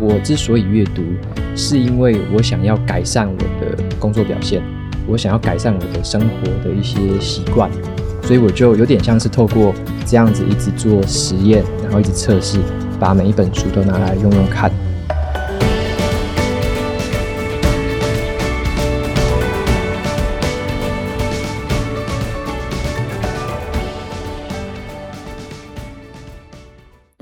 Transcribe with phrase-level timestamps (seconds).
[0.00, 1.02] 我之所以阅读，
[1.56, 4.62] 是因为我想要改善我的工作表现，
[5.06, 7.68] 我想要改善我的生活的一些习惯，
[8.22, 9.74] 所以我就有点像是透过
[10.06, 12.58] 这样子一直做实验，然后一直测试，
[13.00, 14.70] 把每一本书都拿来用用看。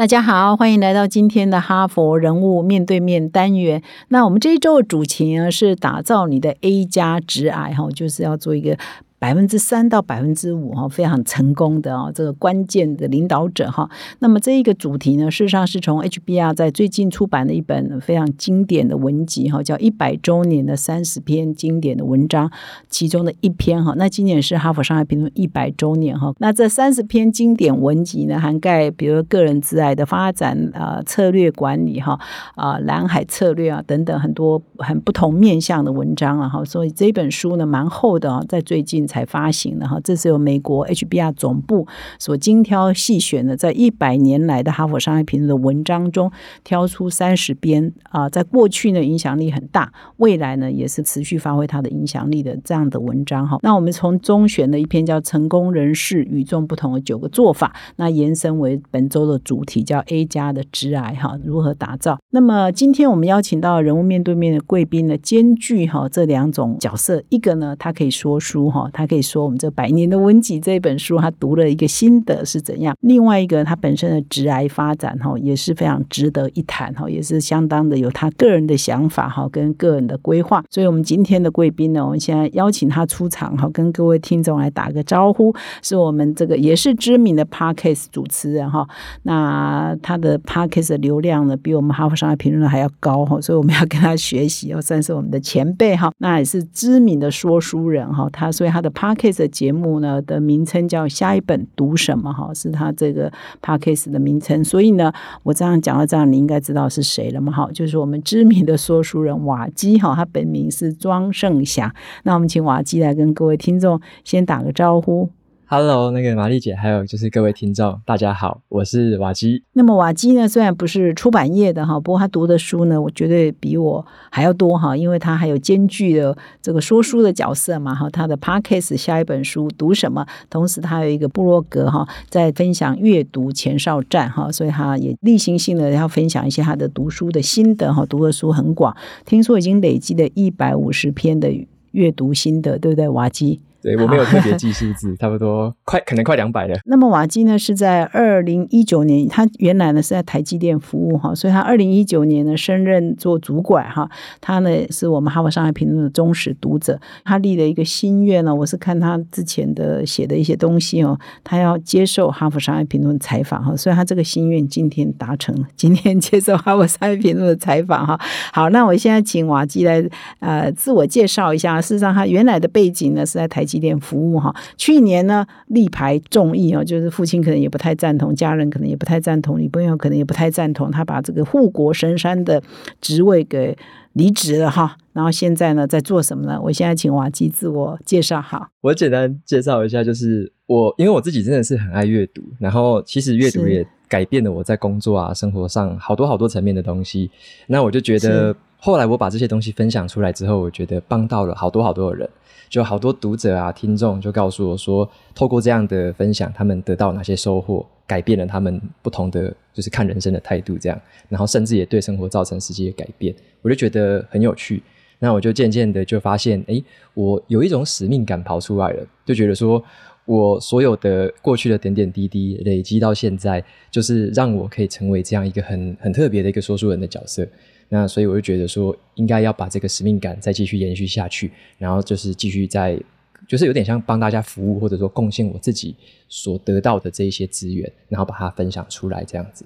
[0.07, 3.83] 大家好，欢迎来到今天的哈佛人物面对面单元。
[4.07, 8.79] 那我们这一周的主题呢是打造你的 A 加直癌哈，就是要做一个。
[9.19, 13.89] 百分之三到百分之五哈，非常成功的啊，这个关键的领导者哈。
[14.19, 22.47] 那么这一个主题呢，事实上是从 HBR 在最近出版的一本非常经典的文集哈，叫《一百周年的三十篇经典的文章》
[22.91, 23.95] 其中的一篇哈。
[23.97, 26.35] 那今年是哈佛商业评论一百周年哈。
[26.39, 32.21] 那这三十篇经典文集呢，涵盖比如个人自爱的发展啊、策略管理哈
[32.55, 36.63] 啊、蓝海策略啊等等很多很不同面向的文章啊哈。
[36.67, 39.06] 所以这本书呢，蛮厚的啊，在最近。
[39.07, 41.87] 才发行的哈，这是由美国 HBR 总部
[42.19, 46.31] 所精挑细选的，在一百年来的哈佛商业评论的文章中
[46.65, 53.59] 挑出三十篇啊，在过去呢影响力很大，未来呢也是持续发挥它的影响力的这样的文章哈。
[53.63, 62.19] 那我们从中选的一篇叫《成功人士与众不同的九个做法》，那延伸为本周的主题叫 A 加的直癌哈，如何打造？
[62.31, 68.89] 那么今天我们邀请到人物面对面的贵宾呢，兼具哈这两种角色，一个呢他可以说书哈。
[68.97, 72.97] 他可以说，我们这《百年的温集》这本书，他读了一个心得是怎样？
[73.01, 80.65] 另外一个，他本身的直癌发展哈，也是非常值得一谈哈，也是相当的有他个人的想法哈，跟个人的规划。
[80.71, 85.55] 所以，我们今天的贵宾呢，我们现在邀请他出场哈，跟各位听众来打个招呼。
[85.83, 88.89] 是我们这个也是知名的 Parkes 主持人哈，
[89.25, 96.11] 那他的 Parkes 的流量呢，比我们哈佛商业评论还要高哈，所以我们要跟他学习哦，算是我们的前辈哈。
[96.17, 98.86] 那也是知名的说书人哈，他所以他的。
[98.91, 103.33] Parkes 的节目呢的名称叫下一本读什么哈，是他这个
[103.63, 104.63] Parkes 的名称。
[104.65, 107.53] 所以呢，我这样讲到这样，你应该知道是谁了嘛？
[107.53, 111.93] 哈，就是我们知名的说书人瓦基哈，他本名是庄胜祥。
[112.25, 115.31] 那我们请瓦基来跟各位听众先打个招呼。
[115.69, 119.65] Hello，那个玛丽姐，还有就是各位听众，大家好，我是瓦基。
[119.73, 128.09] 那么瓦基呢，虽然不是出版业的哈，不过他读的书呢，我绝对比我还要多哈，因为他还有兼具的这个说书的角色嘛哈。
[128.09, 130.25] 他的 Podcast 下一本书读什么？
[130.49, 138.07] 同时他有一个部落格哈，在分享阅读前哨站哈，所以他也例行性的要分享一些他的读书的心得哈。
[138.07, 141.53] 读的书很广，听说已经累积了一百五十篇的
[141.91, 143.61] 阅读心得，对不对，瓦基？
[143.87, 146.77] 对我没有特别记数字，差不多 快可能快两百了。
[146.87, 154.11] 那么瓦基呢是在二零一九年，他原来呢是在台积电服务哈，所以他二零一九年呢升任做主管哈。
[154.41, 168.21] 他呢是我们哈佛商业评论的忠实读者，他立了一个心愿呢，我是看他之前的写的一些东西哦，他要接受哈佛商业评论采访哈，所以他这个心愿今天达成了， 今天接受哈佛商业评论的采访哈。
[168.53, 170.05] 好，那我现在请瓦基来
[170.41, 173.76] 呃自我介绍一下，事实上他原来的背景呢是在台积。
[173.79, 182.63] 店服务哈，去年呢力排众议哦，就是父亲可能也不太赞同，家人可能也不太赞同，女朋友可能也不太赞同，他把这个护国神山的
[183.01, 183.77] 职位给
[184.15, 184.97] 离职了哈。
[185.13, 186.61] 然后现在呢在做什么呢？
[186.63, 188.69] 我现在请瓦基自我介绍好。
[188.83, 197.31] 我简单介绍一下，就是我因为我自己真的是很爱阅读，然后其实阅读也改变了我在工作啊生活上好多好多层面的东西。
[197.67, 202.29] 那我就觉得后来我把这些东西分享出来之后，我觉得帮到了好多好多的人。
[202.69, 214.83] 就好多读者啊、听众就告诉我说，透过这样的分享，他们得到哪些收获，改变了他们不同的就是看人生的态度，这样，然后甚至也对生活造成实际的改变，我就觉得很有趣。
[215.19, 216.83] 那我就渐渐的就发现，哎，
[217.15, 219.83] 我有一种使命感跑出来了，就觉得说
[220.27, 227.47] 我所有的过去的点点滴滴累积到现在，就是让我可以成为这样一个很很特别的一个说书人的角色。
[227.89, 232.99] 那所以我就觉得说，应该要把这个使命感再继续延续下去，然后就是继续在，
[233.47, 235.95] 就是有点像帮大家服务，或者说贡献我自己
[236.29, 239.65] 所得到的这一些资源，然后把它分享出来，这样子。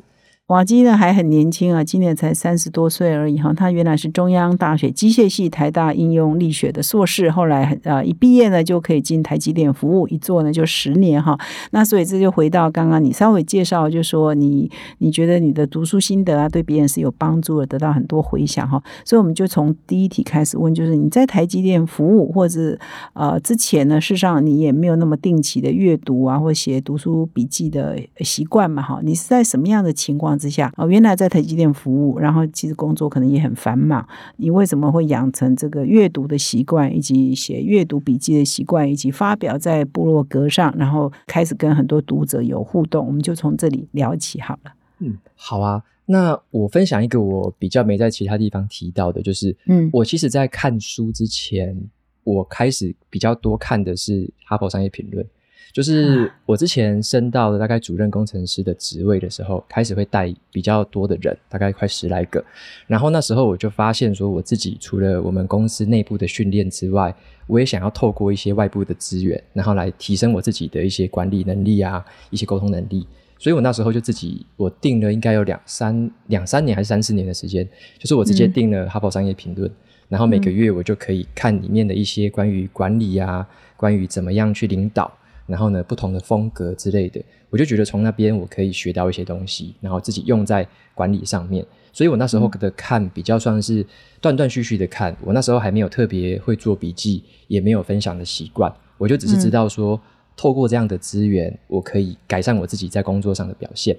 [0.50, 3.52] 瓦基呢还很年轻啊，今年才三十多岁而已哈。
[3.52, 11.38] 他原来是中央大学机械系、台大应用力学的硕士，后来啊一毕业呢就可以进台积电服务，一做呢就十年哈。
[11.70, 14.68] 那所以这就回到刚刚你稍微介绍，就说你
[14.98, 18.82] 你觉得你的读书心得啊对别人是有帮助的，得到很多回响哈。
[19.04, 22.76] 所以我们就从第一题开始问，就是你在台积电服务或者
[23.12, 28.98] 呃之前呢，事实上你也没有那么定期的阅读啊或写读书笔记的习惯嘛哈。
[29.04, 30.39] 你是在什么样的情况？
[30.40, 34.08] 之下，哦，原来在台积电服务，然后其实工作可能也很繁忙，
[34.38, 43.06] 你为什么会养成这个阅读的习惯，以及写阅读笔记的习惯，以及发表在部落格上，然后开始跟很多读者有互动？
[43.06, 44.72] 我们就从这里聊起好了。
[45.00, 45.82] 嗯，好啊。
[46.06, 51.76] 那我分享一个我比较没在其他地方提到的，就是，嗯，我其实在看书之前，
[52.24, 55.24] 我开始比较多看的是《哈佛商业评论》。
[55.72, 62.44] 就是我之前升到了大概主任工程师的职位的时候，开始会带比较多的人，大概快十来个。
[62.86, 67.14] 然后那时候我就发现说，我自己除了我们公司内部的训练之外，
[67.46, 73.06] 我也想要透过一些外部的资源，然后来提升我自己的一些管理能力啊，一些沟通能力。
[73.38, 77.66] 所以我那时候就自己我定了应该有两三两三年还是三四年的时间，
[77.98, 79.70] 就是我直接定了《哈佛商业评论》，
[80.08, 83.46] 然后每个月我就可以看里面的一些关于管理啊，
[83.76, 85.10] 关于怎么样去领导。
[85.50, 87.20] 然后呢，不同的风格之类的，
[87.50, 91.66] 我就觉得从那边我可以学到一些东西，然后自己用在管理上面。
[91.92, 93.84] 所以我那时候的看比较算是
[94.20, 100.00] 断断续续的看，我那时候还没有特别会做笔记，也没有分享的习惯，我就只是知道说，
[100.36, 103.96] 透过这样的资源，我可以改善我自己在工作上的表现。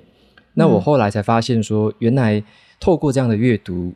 [0.54, 2.42] 那我后来才发现说，原来
[2.80, 3.94] 透过这样的阅读，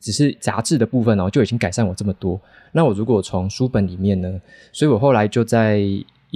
[0.00, 2.40] 只是杂志的部分哦，就已经改善我这么多。
[2.72, 4.40] 那我如果从书本里面呢？
[4.72, 5.82] 所以我后来就在。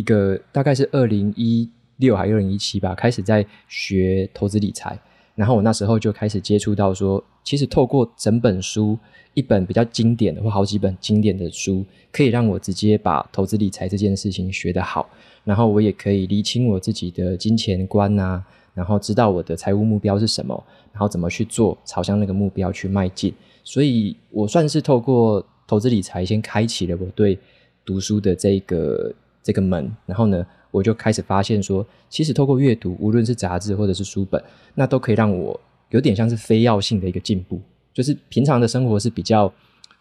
[0.01, 1.69] 一个大概是二零一
[1.99, 4.99] 六还是二零一七吧，开始在学投资理财。
[5.35, 8.99] 然后我那时候就开始接触到说，其实透过整本书，
[9.35, 15.07] 一本比较经典的或好几本经典的书，可以让我直接把投资理财这件事情学得好。
[15.45, 18.43] 然后我也可以理清我自己的金钱观啊，
[18.73, 23.35] 然后知道我的财务目标是什么，然后怎么去做，朝向那个目标去迈进。
[23.63, 27.39] 所以我算是透过投资理财，先开启了我对
[27.85, 29.13] 读书的这个。
[29.43, 34.43] 这个门，然后呢，我就开始发现说，其实透过阅读，无论是杂志或者是书本，
[34.75, 35.59] 那都可以让我
[35.91, 37.61] 有点像是非要性的一个进步。
[37.95, 39.53] 就是平常的生活是比较，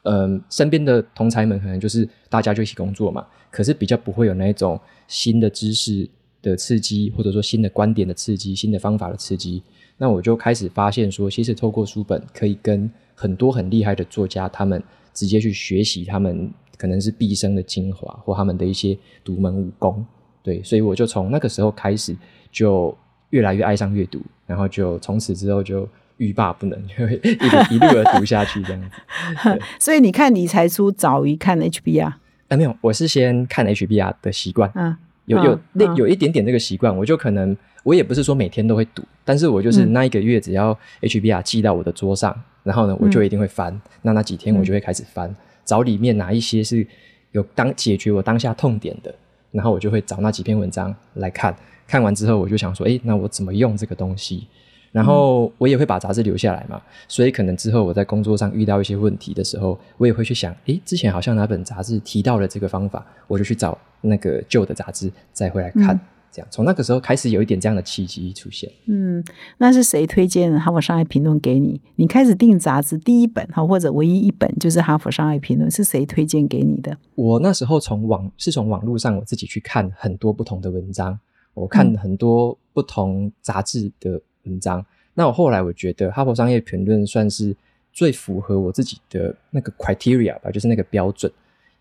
[0.04, 6.08] 嗯，身边的同才们可能就是大家就一起工作嘛，可是比较不会有那一种新的知识
[6.42, 9.64] 的刺激，或者说新的观点的刺激、新的方法的刺激。
[9.98, 14.82] 那我就开始发现说，其实透过书本，可以跟很多很厉害的作家，他们
[15.14, 16.52] 直接去学习他们。
[16.80, 20.06] 可能是毕生的精华，或他们的一些独门武功，
[20.42, 22.16] 对，所以我就从那个时候开始，
[22.54, 22.98] 就
[23.32, 25.86] 越来越爱上阅读，然后就从此之后就
[26.16, 29.60] 欲罢不能，就一一路的读下去这样子。
[29.78, 32.06] 所以你看理财书早于看 HBR？
[32.06, 34.96] 啊，没有，我是先看 HBR 的习惯，嗯，
[35.26, 45.34] 有有那有一点点这个习惯，我就可能我也不是说每天都会读，但是我就是那一个月只要 HBR 寄到我的桌上，然后呢，我就一定会翻，那那几天我就会开始翻。
[45.66, 46.86] 找里面哪一些是
[47.32, 49.14] 有当解决我当下痛点的，
[49.52, 51.56] 然后我就会找那几篇文章来看。
[51.88, 54.48] 看完之后，我就想说，哎，那我怎么用这个东西？
[54.92, 56.82] 然后我也会把杂志留下来嘛。
[57.08, 66.00] 所以可能之后我在工作上遇到一些问题的时候，我也会去想，哎，之前好像哪本杂志提到了这个方法，我就去找那个旧的杂志再回来看。
[66.32, 68.72] 这样，从那个时候开始有一点这样的契机出现。
[68.86, 69.24] 嗯，
[69.58, 71.82] 那是谁推荐《哈佛商业评论》给你？
[71.96, 76.96] 你开始订杂志第一本哈，或者唯一一本就是《哈佛商业评论》，是谁推荐给你的？
[77.16, 81.20] 我那时候从网是从网络上我自己去看很多不同的文章，
[81.54, 84.86] 我看很多不同杂志的文章。
[85.16, 87.56] 那我后来我觉得《哈佛商业评论》算是
[87.92, 91.32] 最符合我自己的那个 criteria 吧，就是那个标准，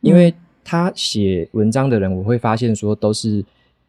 [0.00, 3.44] 因为他写文章的人，我会发现说都是。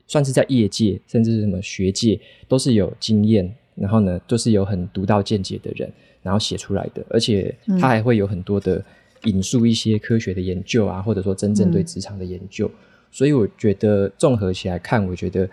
[0.10, 5.90] 算是在业界，甚至是什么学界，都是有经验，然后呢，都是有很独到见解的人，
[6.24, 8.84] 然后写出来的，而且他还会有很多的
[9.26, 12.70] 引述一些科学的研究啊，或者说真正对职场的研究。
[13.12, 15.48] 所以我觉得综合起来看，我觉得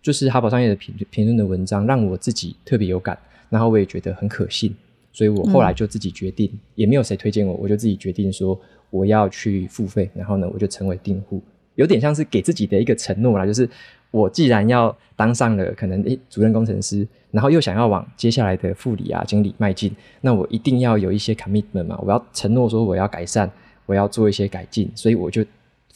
[0.00, 3.18] 就是哈佛商业的评评论的文章，让我自己特别有感，
[3.50, 4.74] 然后我也觉得很可信，
[5.12, 11.42] 所以我后来就自己决定，也没有谁推荐我，我就自己决定说我要去付费，然后呢，我就成为订户。
[11.74, 13.68] 有点像是给自己的一个承诺啦，就是
[14.10, 23.50] 我既然要当上了可能诶主任工程师，然后又想要往接下来的副理啊经理迈进，那我一定要有一些 commitment 嘛，我要承诺说我要改善，
[23.86, 25.44] 我要做一些改进，所以我就。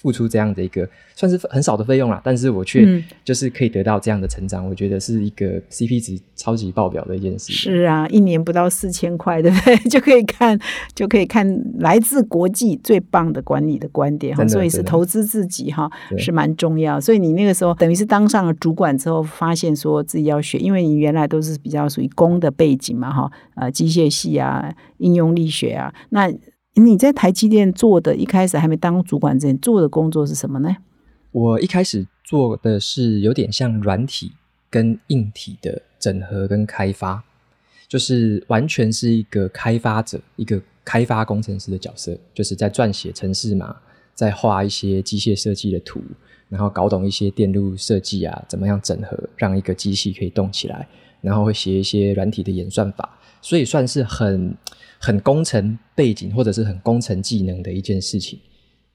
[0.05, 7.55] 付出这样的一个算是很少的费用啦，但是我却就是可以得到这样的成长，我觉得是一个 CP 值超级爆表的一件事。
[7.55, 9.75] 是啊，一年不到四千块，对不对？
[9.89, 10.59] 就可以看，
[10.95, 14.47] 就可以看来自国际最棒的管理的观点哈。
[14.47, 17.01] 所以是投资自己哈，是蛮重要。
[17.01, 26.31] 所以你那个时候等于是当上了主管之后，发现说自己要学，因为你原来都是比较属于工的背景嘛哈，呃，机械系啊，应用力学啊，那。
[26.75, 30.77] 你在台积电做的，一开始还没当主管之前做的工作是什么呢？
[31.31, 34.33] 我一开始做的是有点像软体
[34.71, 37.23] 跟硬体的整合跟开发，
[37.89, 43.77] 就是完全是一个开发者，一个开发工程师的角色，就是在撰写程式码，
[44.15, 46.01] 在画一些机械设计的图，
[46.49, 50.89] 然后搞懂一些电路设计啊，怎么样整合，让一个机器可以动起来，
[51.21, 54.57] 然后会写一些软体的演算法，所以算是很
[54.99, 58.41] 很工程背景或者是很工程技能的一件事情。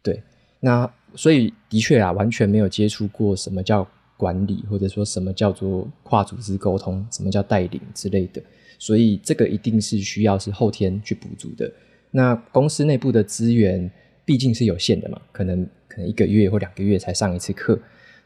[0.02, 0.24] 对，
[0.60, 3.88] 那所以的确啊，完全没有接触过什么叫
[4.18, 8.42] 管理，或者说什么叫做跨组织沟通，什么叫带领之类的。
[8.80, 11.72] 所以这个一定是需要是后天去补足的。
[12.10, 13.92] 那公司内部的资源
[14.26, 17.80] 毕竟是有限的嘛，可能可能一个月或两个月才上一次课，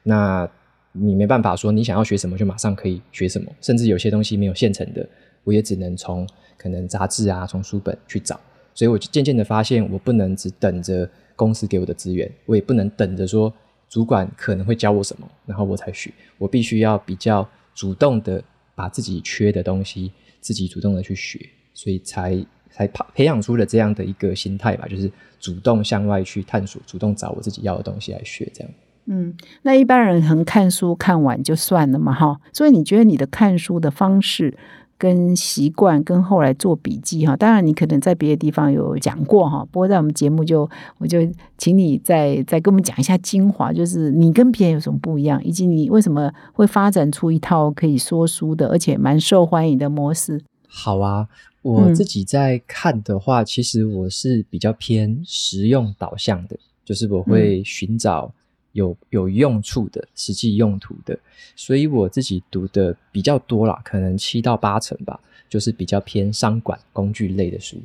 [0.04, 0.50] 那
[0.94, 5.06] 你没办法说你想要学什么就马上可以学什么，甚至有些东西没有现成的，
[5.44, 8.40] 我也只能从可能杂志啊，从书本去找。
[8.74, 13.54] 所以我就渐渐的发现，我不能只等着公司给我的资源，我也不能等着说
[13.90, 16.12] 主管可能会教我什么，然后我才学。
[16.38, 18.44] 我必须要比较主动的
[18.76, 20.12] 把自己缺的东西。
[20.44, 21.40] 自己主动的去学，
[21.74, 25.10] 所以才才培培养出了这样的一个心态吧，就是
[25.40, 28.70] 主动向外去探索，主动找我自己要的东西来学，这样。
[29.06, 32.42] 嗯，那一般人可能看书看完就算了嘛，哈。
[32.52, 34.58] 所以你觉得你的看书的方式？
[34.98, 41.20] 跟习惯，跟后来做笔记哈，当然你可能在别的地方有讲过哈，不过在我们节目就我就
[41.58, 50.42] 请你再再跟我们讲一下精华，就是你跟别人有什么不一样，以及你为什么会发展出一套可以说书的，而且蛮受欢迎的模式。
[50.68, 51.28] 好啊，
[51.62, 58.34] 我自己在看的话，其实我是比较偏实用导向的，就是我会寻找。
[58.74, 61.18] 有有用处的实际用途的，
[61.56, 67.78] 所以我自己读的比较多啦，可能七到八成吧，就是比较偏商管工具类的书。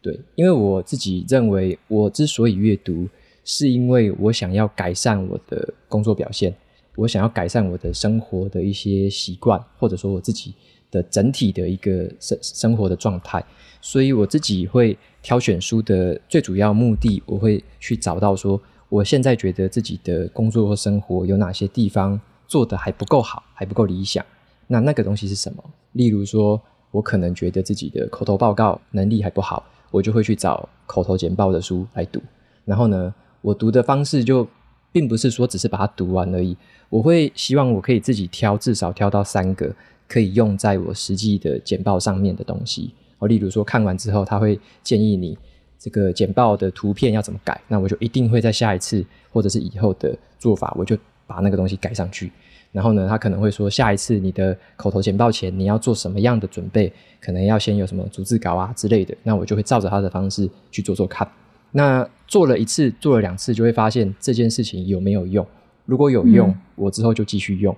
[0.00, 3.08] 对，因为我自己认为，我之所以阅读，
[3.44, 6.54] 是因为我想要改善我的工作表现，
[6.94, 10.54] 我想要改善我的生活的一些习惯，或者说我自己
[10.92, 13.44] 的整体的一个生生活的状态，
[13.80, 18.60] 所以我自己会挑选书的最主要目的，我会去找到说。
[18.88, 24.24] 我现在觉得自己的工作或生活有哪些地方做的还不够好，还不够理想？
[24.66, 25.62] 那那个东西是什么？
[25.92, 32.20] 例如说，我可能觉得自己的口头报告能力还不好，我就会去找口头简报的书来读。
[32.64, 34.48] 然后呢，我读的方式就
[34.90, 36.56] 并不是说只是把它读完而已，
[36.88, 39.74] 我会希望我可以自己挑，至少挑到三个
[40.06, 42.94] 可以用在我实际的简报上面的东西。
[43.18, 45.36] 哦，例如说看完之后，他会建议你。
[45.78, 47.60] 这个简报的图片要怎么改？
[47.68, 52.32] 那我就一定会在下一次或者是以后的做法，我就把那个东西改上去。
[52.72, 56.92] 然后呢，他可能会说，下一次你的口头简报前你要做什么样的准备？
[57.20, 59.16] 可能要先有什么逐字稿啊之类的。
[59.22, 61.26] 那我就会照着他的方式去做做看。
[61.70, 65.46] 那做了一次，做了两次，就会发现这件事情有没有用。
[65.86, 67.74] 如果有用，我之后就继续用；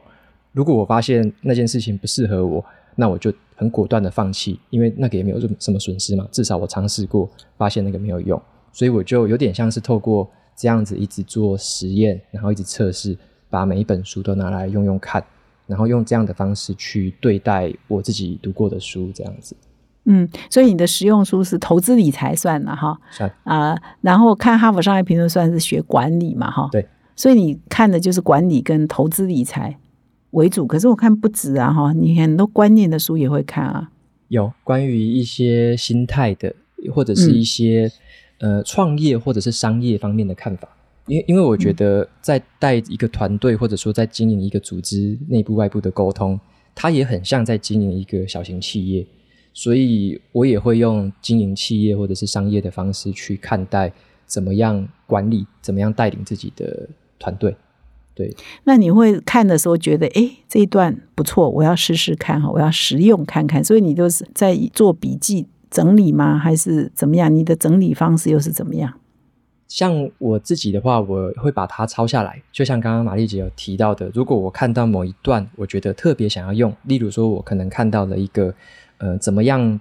[0.52, 2.64] 如果我发现那件事情不适合我，
[2.96, 3.32] 那我就。
[3.60, 8.40] 很果断的放弃，因为那个也没有什么什么损失嘛，至少我尝试过，发现那个没有用，
[8.72, 10.26] 所以我就有点像是透过
[10.56, 13.14] 这样子一直做实验，然后一直测试，
[13.50, 15.22] 把每一本书都拿来用用看，
[15.66, 19.54] 然后用这样的方式去对待我自己读过的书，这样子。
[20.06, 29.76] 嗯，所以你的实用书是投资理财算了哈，算啊，然后看哈佛商业评论算是学管理嘛哈，对，所以你看的就是管理跟投资理财。
[30.32, 33.90] 为主，可是我看不止啊哈，你很多观念的书也会看啊。
[34.28, 36.54] 有关于一些心态的，
[36.94, 37.90] 或者是一些
[38.38, 40.68] 呃创业或者是商业方面的看法。
[41.06, 46.38] 因因为我觉得在带一个团队，或者说在经营一个组织内部外部的沟通，
[46.74, 49.04] 它也很像在经营一个小型企业，
[49.52, 53.92] 所以我也会用经营企业或者是商业的方式去看待
[54.26, 57.56] 怎么样管理，怎么样带领自己的团队。
[58.20, 63.64] 对，那你会看的时候觉得，哎，这一段不错，我要试试看哈，我要实用看看。
[63.64, 66.36] 所以你都是在做笔记整理吗？
[66.36, 67.34] 还是怎么样？
[67.34, 68.92] 你的整理方式又是怎么样？
[69.68, 72.42] 像我自己的话，我会把它抄下来。
[72.52, 78.54] 就像刚刚玛丽姐有提到的，如果我看到某一段，我觉得特别想要用，例如说，我可能看到了一个，
[78.98, 79.80] 呃，怎么样，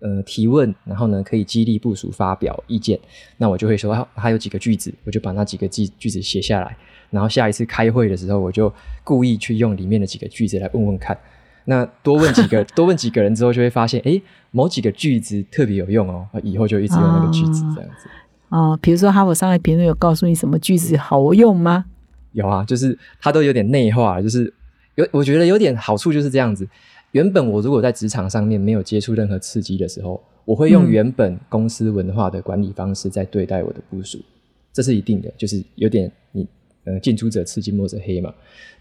[0.00, 2.98] 呃，提问，然后呢，可以激励部署发表意见，
[3.36, 6.76] 那我就会说，还有几个句子，我就把那几个句句子写下来。
[7.10, 8.72] 然后下一次开会的时候，我就
[9.04, 11.16] 故意去用里面的几个句子来问问看。
[11.64, 18.08] 那多问几个， 多问几个人之后，就会发现，哎，某几个句子特别有用哦，以后就一直用那个句子这样子。
[18.48, 21.84] 哦，比如说哈佛商业评论有告诉你什么句子好用吗？
[22.32, 24.52] 有啊，就是它都有点内化，就是
[24.94, 26.66] 有我觉得有点好处就是这样子。
[27.12, 34.18] 原本我如果在职场上面没有接触任何刺激的时候，我会用原本公司文化的管理方式在对待我的部署，
[34.72, 36.46] 这是一定的，就是有点你。
[36.88, 38.32] 呃，近朱者赤，近墨者黑嘛。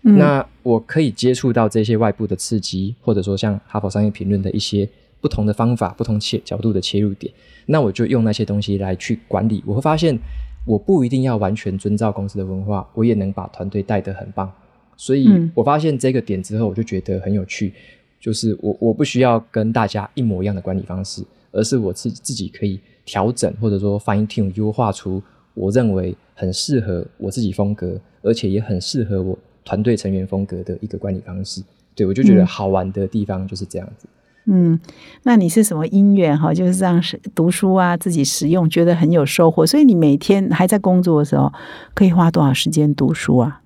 [0.01, 4.87] 那我可以接触到这些外部的刺激，或者说像哈佛商业评论的一些
[5.19, 7.33] 不同的方法、不同切角度的切入点，
[7.65, 9.61] 那我就用那些东西来去管理。
[9.65, 10.17] 我会发现，
[10.65, 14.49] 我不一定要完全遵照公司的文化，我也能把团队带得很棒。
[14.95, 17.73] 所以我发现这个点之后，我就觉得很有趣，
[18.21, 21.21] 就是我我不需要跟大家一模一样的管理方式，
[21.51, 25.21] 而是我自自己可以调整或者说 fine tune 优化出
[25.57, 31.63] 我认为很适合我自己风格，而且也很适合我团队成员风格的一个管理方式。
[31.95, 34.07] 对我就觉得好玩的地方就是这样子。
[34.45, 34.79] 嗯，
[35.23, 36.53] 那你是什么因缘哈？
[36.53, 37.01] 就是这样
[37.33, 39.65] 读书啊，自己使用，觉得很有收获。
[39.65, 41.51] 所以你每天还在工作的时候，
[41.93, 43.61] 可以花多少时间读书啊？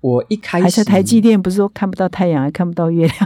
[0.00, 3.16] 我一开始还在台积电，不是说看不到太阳，还看不到月亮，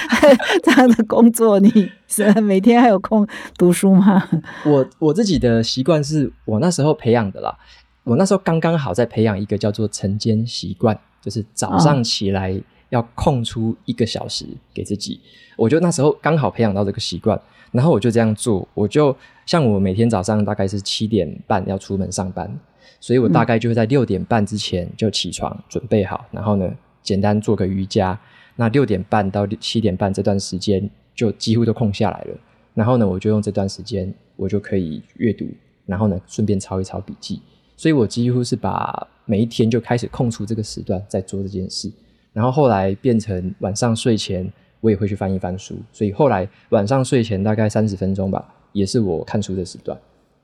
[0.62, 4.28] 这样的工作，你是每天还有空读书吗？
[4.66, 7.56] 我我自己的习惯是我那时候培养的啦。
[8.04, 12.58] 我那时候刚刚好在培养一个叫做晨间习惯，就是早上起来
[12.88, 15.20] 要空出一个小时给自己。
[15.56, 18.66] 我就那时候刚好培养到这个习惯，然后我就这样做。
[18.74, 19.14] 我就
[19.46, 22.58] 像我每天早上大概是七点半要出门上班。
[23.00, 26.70] 所以我大概就会在六点半之前就起床准备好，然后呢，
[27.02, 28.18] 简单做个瑜伽。
[28.56, 32.36] 那六点半到七点半这段时间就几乎都空下来了。
[32.74, 35.46] 然后呢，我就用这段时间，我就可以阅读，
[35.86, 37.40] 然后呢，顺便抄一抄笔记。
[37.74, 41.90] 所以我几乎是把每一天就开始空出这个时段在做这件事。
[42.34, 44.46] 然后后来变成晚上睡前，
[44.80, 45.74] 我也会去翻一翻书。
[45.90, 49.98] 所以后来晚上睡前大概三十分钟吧，也是我看书的时段。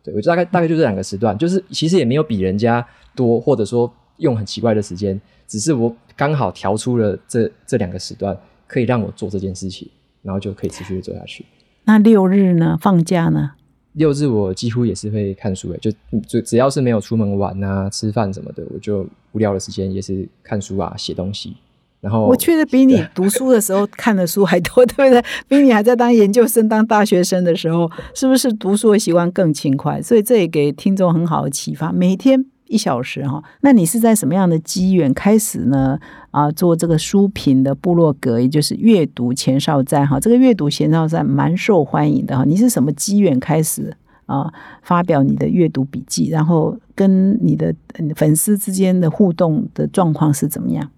[0.06, 2.86] 对，我大概大概就这两个时段，就是其实也没有比人家
[3.16, 9.88] 多，或者说用很奇怪的时间，只是我刚好调出了这这两个时段，可以让我做这件事情，
[10.22, 11.44] 然后就可以持续的做下去。
[11.84, 12.78] 那六日呢？
[12.80, 13.50] 放假呢？
[13.94, 15.90] 六日我几乎也是会看书的，就
[16.28, 21.56] 就只要是没有出门玩啊、吃饭什么的，我就无聊的时间也是看书啊、写东西。
[22.00, 25.24] 然后我确实比你 读书的时候看的书还多，对不对？
[25.48, 30.00] 比你还在当研究生、当大学生的时候，是不是读书的习惯更勤快？
[30.00, 31.90] 所以这也给听众很好的启发。
[31.90, 35.98] 每天一小时哈，那你是在什么样的机缘开始呢？
[36.32, 40.20] 啊，做这个书评的部落格，也就是阅读前哨站哈。
[40.20, 42.44] 这个阅读前哨站蛮受欢迎的哈。
[42.44, 44.52] 你是什么机缘开始啊？
[44.82, 47.74] 发表你的阅读笔记，然后跟你的
[48.14, 50.90] 粉丝之间的互动的状况是怎么样？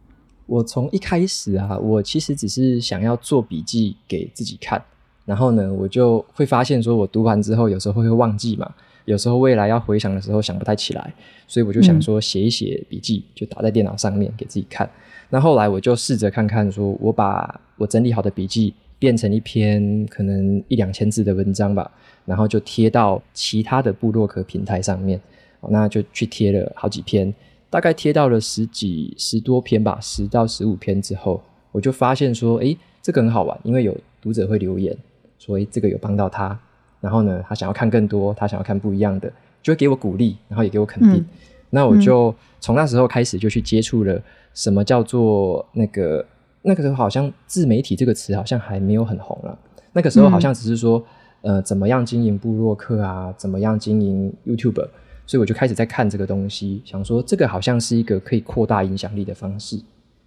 [0.49, 4.83] 我从一开始啊，我其实只是想要做笔记给自己看，
[5.27, 11.13] 然后呢，我就会发现说，我读完之后有时候会忘记嘛，有时候未来要回想的时候想不太起来，
[11.47, 14.89] 所以我就想说写一写笔记，就打在电脑上面给自己看。
[15.29, 21.91] 那后来我就试着看看，说我把我整理好的笔记变成一篇可能一两千字的文章吧，
[22.25, 25.21] 然后就贴到其他的部落格平台上面，
[25.69, 27.35] 那就去贴了好几篇。
[27.71, 34.97] 大概贴到了十几十多篇吧，十到十五篇之后，我就发现说，哎，这个很好玩，因为有读者会留言，
[35.39, 36.59] 说这个有帮到他，
[37.01, 39.31] 然后呢，他想要看更多，他想要看不一样的，
[39.63, 41.25] 就会给我鼓励，然后也给我肯定。
[41.71, 44.19] 那我就从那时候开始就去接触了
[44.55, 46.25] 什么叫做那个
[46.63, 49.59] 那个时候好像自媒体这个词好像还没有很红了，
[49.93, 51.05] 那个时候好像只是说，
[51.43, 54.89] 呃，怎么样经营部落客啊，怎么样经营 YouTube。
[55.29, 59.79] 所以我就开始在看这个东西，想说这个好像是一个可以扩大影响力的方式。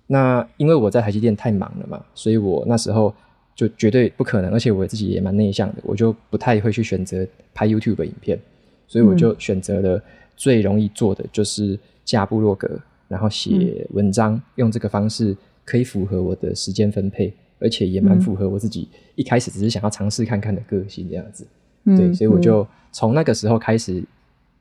[0.05, 3.11] 那因为我在台积电太忙了嘛，所以我那时候
[3.55, 8.39] 就绝对不可能，而且我自己也蛮内向的，我就不太会去选择拍 YouTube 的影片。
[8.87, 9.99] 所以我就选择了
[10.37, 12.69] 最容易做的，就是架部落格，
[13.07, 15.35] 然后写文章，用这个方式
[15.65, 21.47] 可以符合我的时间分配，而且也蛮符合我自己一开始只是想要尝试看看的个性这样子。
[21.85, 24.03] 对，所以我就从那个时候开始。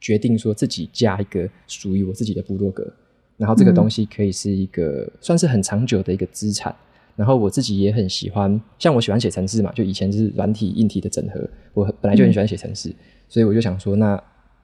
[0.00, 2.90] 决定说自己加一个属于我自己的部落格，
[3.36, 6.74] 然后这个东西可以是一个算是很长久的一个资产。
[7.16, 12.90] 然后我自己也很喜欢，像我喜欢写程式嘛，就以前就是软体硬体的整合，我本来就很喜欢写程式，
[13.28, 14.18] 所以我就想说，那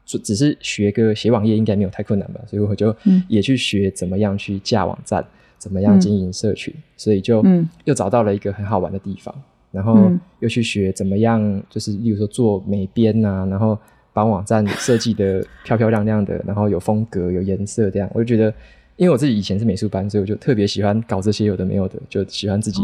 [0.07, 2.96] 只是学个写网页应该没有太困难吧，所以我就
[3.29, 5.22] 也去学怎么样去架网站，
[5.59, 7.44] 怎么样经营社群，所以就
[7.85, 9.35] 又找到了一个很好玩的地方，
[9.70, 13.79] 然后又去学怎么样，就是例如说做美编啊，然后。
[14.16, 18.50] 把网站设计的漂漂亮亮的，然后有风格、有颜色，这样我就觉得，
[18.96, 22.81] 因为我自己以前是美术班，所以我就特别喜欢搞这些有的没有的，就喜欢自己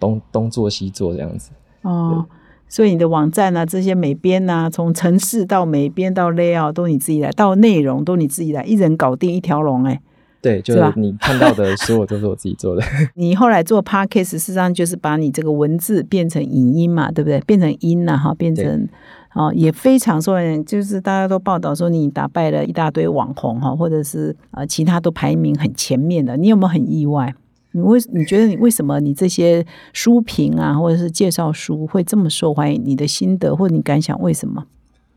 [0.00, 1.52] 东东做西做这样子。
[1.82, 2.26] 哦，
[2.68, 10.00] 所以你的网站啊，这些美编啊，从城市到美编到 layout 都你自己来，到内容都你自己来，一人搞定一条龙哎。
[10.40, 12.82] 对，就是你看到的所有都是我自己做的。
[13.14, 17.38] 你后来做 podcast，事实上就是把你这个文字变成影音嘛，对不对？
[17.42, 18.88] 变成音了哈，变成。
[19.34, 27.34] 哦，也非常受欢迎，就是大家都报道说你打败了一大堆网红哈，或者是呃其他都排名很前面的，你有没有很意外？
[27.74, 29.64] 你为你觉得你为什么你这些
[29.94, 32.82] 书评啊，或者是介绍书会这么受欢迎？
[32.84, 34.66] 你的心得或者你感想为什么？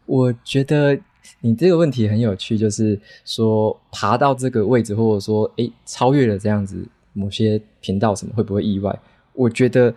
[0.05, 0.97] 我觉得
[1.41, 8.97] 你这个问题很有趣，就是说爬到这个位置，或者说诶超越了这样子某些频道，什么会不会意外？
[9.33, 9.93] 我觉得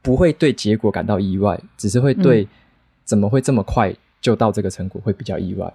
[0.00, 2.46] 不会对结果感到意外，只是会对
[3.08, 5.72] 怎么会这么快就到这个成果会比较意外。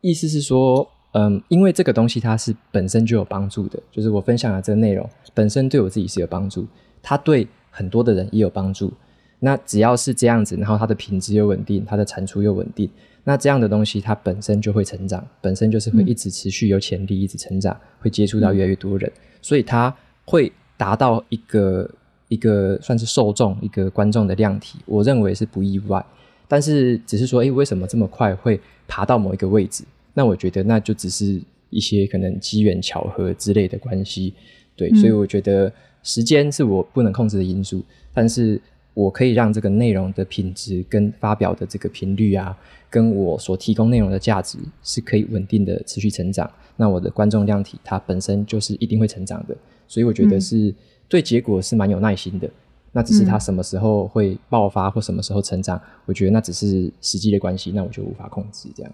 [0.00, 0.86] 意思是说。
[1.16, 6.66] 嗯，因为这个东西它是本身就有帮助的，就是我分享的这个内容本身对我自己是有帮助，
[7.00, 8.92] 它对很多的人也有帮助。
[9.38, 12.90] 那只要是这样子，然后它的品质又稳定，它的产出又稳定，
[13.22, 19.94] 那这样的东西它本身就会成长，本身就是会一直持续有潜力，一直成长，会接触到越来越多人，所以它
[20.24, 21.88] 会达到一个
[22.26, 26.04] 一个算是受众一个观众的量体，我认为是不意外。
[26.46, 29.84] 但是只是说，哎，为什么这么快会爬到某一个位置？
[30.12, 34.34] 那我觉得那就只是一些可能机缘巧合之类的关系，
[34.76, 38.60] 对，所以我觉得时间是我不能控制的因素，但是
[38.92, 42.56] 我可以让这个内容的品质跟发表的这个频率啊，
[42.88, 46.48] 跟我所提供内容的价值是可以稳定的持续成长。
[46.76, 49.56] 那我的观众量体它本身就是一定会成长的，
[49.88, 50.72] 所以我觉得是
[51.08, 52.48] 对结果是蛮有耐心的。
[52.94, 58.90] 那只是它什么时候会爆发或什么时候成长，我觉得那只是时机的关系，那我就无法控制这样。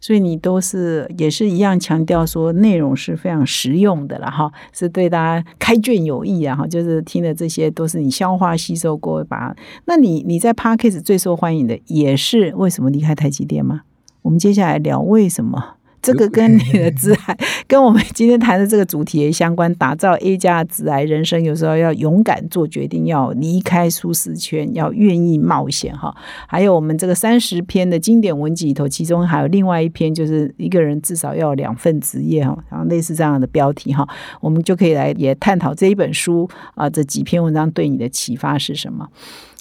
[0.00, 9.56] 所以你都是也是一样强调说内容是非常实用的了哈，是对大家开卷有益啊哈，就是听的这些都是你消化吸收过把。
[9.86, 13.82] 那你你在 Parkes 最受欢迎的也是为什么离开台积电吗？
[14.22, 15.77] 我们接下来聊为什么。
[16.00, 19.72] 这个跟你的自爱， 跟我们今天谈的这个主题也相关。
[19.74, 26.14] 打造 A 加自爱人生，有时候要勇敢做决定，要离开舒适圈，要愿意冒险哈。
[26.46, 34.08] 还有我们这个三十篇的经典文集里头，其中还有另外一篇，就是一个人至少要两份职业哈，然后类似这样的标题哈，
[34.40, 39.08] 我们就可以来也探讨这一本书啊，这几篇文章对你的启发是什么。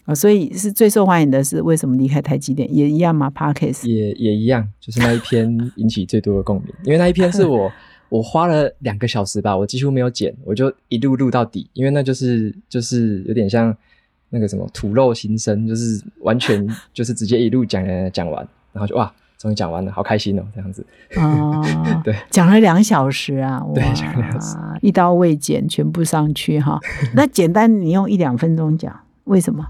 [0.08, 7.70] 啊，所以是最受欢迎的是为什么离开台积电也一样吗？Parkes 也也一样，就是那一篇引起最多的共鸣，因为那一篇是我
[8.08, 13.76] 我花了两个小时吧，我几乎没有剪，我就一路录到底，因为那就是就是有点像
[14.30, 20.86] 那个什么吐露心声，就是完全 就是直接一路讲讲完，然后就哇，终于讲完了，好开心哦，这样子。
[21.18, 21.62] 哦，
[22.02, 26.80] 对，讲了两小时啊，对，讲了两小时，一刀未剪，全部上去哈。
[27.14, 29.68] 那简单，你用一两分钟讲，为什么？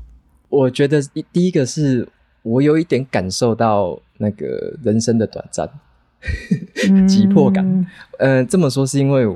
[0.50, 1.02] 我觉得
[1.34, 2.08] 第一个是
[2.42, 5.70] 我有一点感受到那个人生的短暂，
[7.06, 7.86] 急迫感。
[8.20, 9.28] 嗯，这么说是因为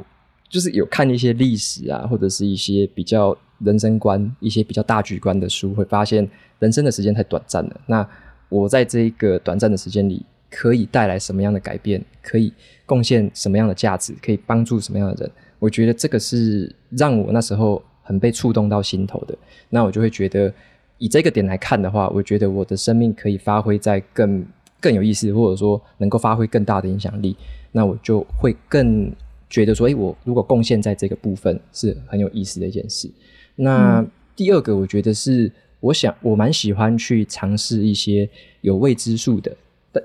[0.47, 6.26] 就是有看一些历史啊，或者是一些比较人生观、一些比较大局观的书，会发现
[6.60, 7.82] 人生的时间太短暂了。
[7.86, 8.08] 那
[8.47, 12.02] 我在这一个短暂的时间里，可以带来什么样的改变？
[12.21, 12.54] 可以
[12.86, 14.15] 贡献什么样的价值？
[14.21, 15.32] 可以帮助什么样的人？
[15.60, 19.38] 我觉得这个是让我那时候很被触动到心头的。
[19.69, 20.54] 那我就会觉得。
[21.01, 24.45] 以这个点来看的话，我觉得我的生命可以发挥在更
[24.79, 27.35] 更有意思，或者说能够发挥更大的影响力，
[27.71, 29.11] 那我就会更
[29.49, 33.09] 觉得说，哎，我如果贡献在这个部分是很有意思的一件事。
[33.55, 38.29] 那第二个，我觉得是我想我蛮喜欢去尝试一些
[38.61, 39.51] 有未知数的，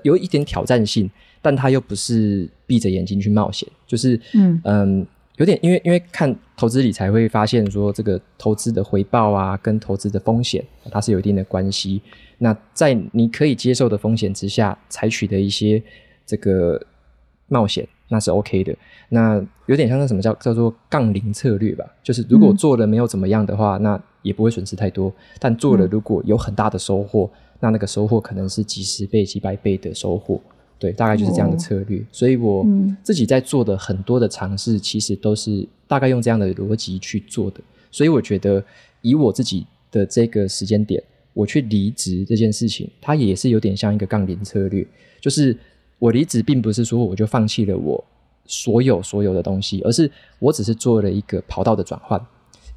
[0.01, 1.07] 有一点挑战性，
[1.43, 5.07] 但它又不是闭着眼睛去冒险，就是嗯嗯。
[5.37, 12.01] 有点，因为因为看投资理财会发现说，这个投资的回报啊，跟投资的风险，它是有一定的关系。
[12.39, 15.81] 那在你可以接受的风险之下，采取的一些
[16.25, 16.81] 这个
[17.47, 18.75] 冒险，那是 OK 的。
[19.09, 21.85] 那有点像那什么叫叫做杠铃策略吧？
[22.01, 30.41] 就是如果做了没有怎么样的话，那也不会损失太多；但做了如果有很大的收获，那那个收获可能是几十倍、几百倍的收获。
[30.79, 32.63] 对，大概就是这样的策略，所以我
[33.01, 37.59] 自己在做的很多的尝试，其实都是大概用这样的逻辑去做的。
[37.89, 38.63] 所以我觉得，
[39.01, 41.01] 以我自己的这个时间点，
[41.33, 44.85] 我去离职这件事情，它也是有点像一个杠铃策略。
[45.19, 45.57] 就是
[45.97, 48.03] 我离职，并不是说我就放弃了我
[48.45, 52.23] 所有所有的东西，而是我只是做了一个跑道的转换。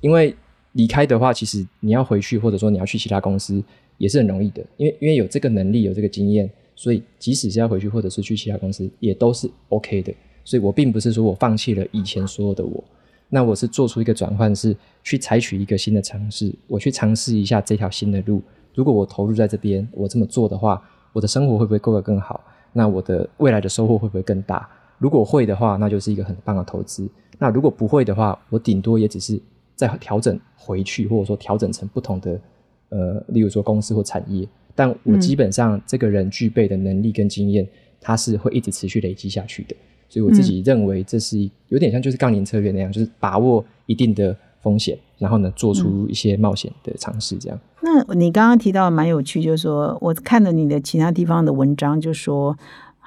[0.01, 0.35] 因为
[0.73, 3.63] 离开的话，其实你要回去，或者说你要去其他公司，
[3.99, 4.65] 也是很容易的。
[4.79, 6.51] 因为因为有这个能力，有这个经验。
[6.81, 10.15] 所以，即使是要回去，或者是去其他公司，也都是 OK 的。
[10.47, 12.83] 所以我并不是说我放弃了以前所有的我，
[13.29, 18.41] 那我是做出一个转换，是去采取一个新的尝试，我去尝试一下这条新的路。
[18.75, 22.43] 如果我投入在这边，我这么做的话，我的生活会不会过得更好？
[22.73, 24.67] 那我的未来的收获会不会更大？
[24.97, 27.07] 如果会的话，那就是一个很棒的投资。
[27.39, 29.39] 那如果不会的话，我顶多也只是
[29.77, 32.41] 再调整回去，或者说调整成不同的，
[32.89, 34.49] 呃，例如说公司或产业。
[34.75, 37.67] 但我基本上这个人具备的能力跟经验，
[38.01, 39.77] 他是会一直持续累积下去的。
[40.09, 47.59] 所以我自己认为这是有点像就是杠铃策略那样，就是把握一定的风险，然后呢做出一些冒险的尝试，这样。
[47.83, 52.59] 那你刚刚提到蛮有趣，就是说我看了你的其他地方的文章，就说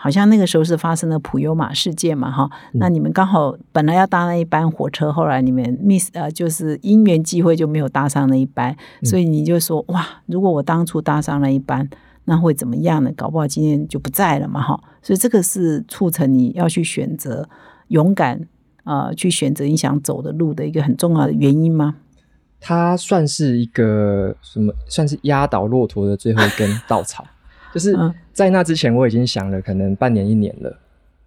[0.04, 2.50] 好像那个时候是发生了普悠玛事件嘛，哈。
[2.74, 11.90] 那你们刚好本来要搭那一班火车，后来你们 miss 呃，就是因缘际会就没有搭上那一班，所以你就说哇，如果我当初搭上那一班，
[12.26, 13.14] 那会怎么样呢？
[13.16, 14.78] 搞不好今天就不在了嘛，哈。
[15.02, 17.48] 所以这个是促成你要去选择
[17.88, 18.46] 勇敢
[18.84, 21.96] 呃，去选择你想走的路的一个很重要的原因吗？
[22.60, 24.74] 它算是一个什么？
[24.90, 27.26] 算是压倒骆驼的最后一根稻草。
[27.74, 27.98] 就是
[28.34, 30.80] 在那之前，我已经想了可能半年一年了。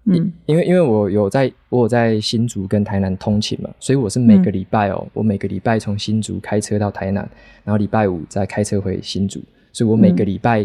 [0.09, 7.29] 嗯，因为因为我有在，我有在新竹跟台南通勤嘛，所以我是每个礼拜哦，我每个礼拜从新竹开车到台南，
[7.64, 9.40] 然后礼拜五再开车回新竹，
[9.73, 10.64] 所以我每个礼拜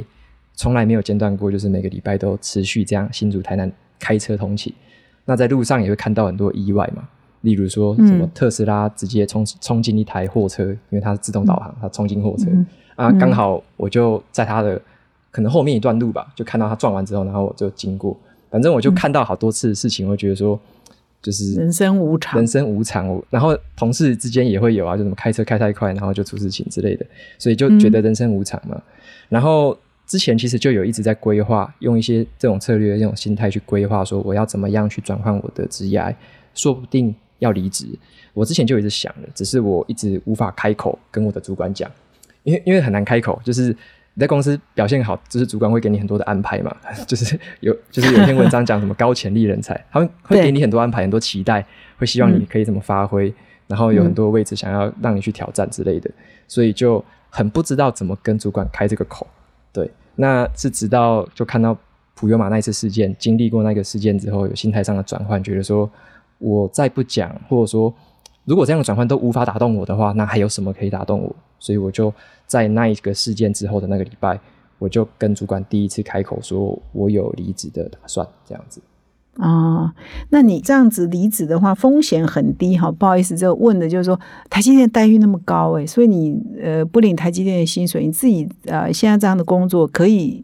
[0.54, 4.72] 从来没有间断过，就是每个礼拜都持续这样新竹台南开车通勤。
[5.26, 7.08] 那在路上也会看到很多意外嘛。
[7.42, 12.48] 例如说什么特斯拉直接冲冲进一台货车，因为它是自动导航，它冲进货车
[12.96, 14.80] 啊，刚好我就在它的
[15.32, 18.16] 可能后面一段路吧，就看到他撞完之后，然后我就经过，
[18.50, 20.60] 反正我就看到好多次的事情，我觉得说
[21.22, 23.22] 就是人生无常，人生无常。
[23.30, 27.06] 然后同事之间也会有啊，就什么开车开太快，然后就出事情之类的，
[27.40, 28.82] 所以就觉得人生无常嘛。
[29.30, 36.16] 然后之前其实就有一直在规划，用一些这种策略、这种心态去规划，说我要怎么样去转换我的职业，
[36.54, 37.16] 说不定。
[37.42, 37.88] 要离职，
[38.36, 41.90] 我之前就一直想了，只是我一直无法开口跟我的主管讲，
[42.44, 43.76] 因为因为很难开口，就是你
[44.22, 46.72] 在公司表现好，就是主管会给你很多的安排嘛，
[47.08, 51.66] 就是有就是有篇文章讲什么高潜力人才，他们会给你很多安排，很多期待，
[51.98, 53.34] 会希望你可以怎么发挥，
[53.68, 56.10] 然后有很多位置想要让你去挑战之类的，
[56.48, 59.26] 所以就很不知道怎么跟主管开这个口。
[59.74, 61.76] 对，那是直到就看到
[62.14, 65.90] 普悠玛那一次事件，经历过那个事件之后，有心态上的转换，觉得说。
[66.44, 67.94] 我再不讲，或者说，
[68.46, 71.36] 如果这样的转换都无法打动我的话，那还有什么可以打动我？
[71.60, 72.12] 所以我就
[72.48, 74.40] 在那一个事件之后的那个礼拜，
[74.80, 78.82] 我就跟主管第一次开口说，我有离职的打算，这样子。
[79.38, 79.94] 啊，
[80.30, 82.92] 那你这样子离职的话，风险很低哈。
[82.92, 90.44] 不好意思，这问的就是说，台积电待遇那么高诶，所以你呃不领台积电的薪水，你自己呃现在这样的工作可以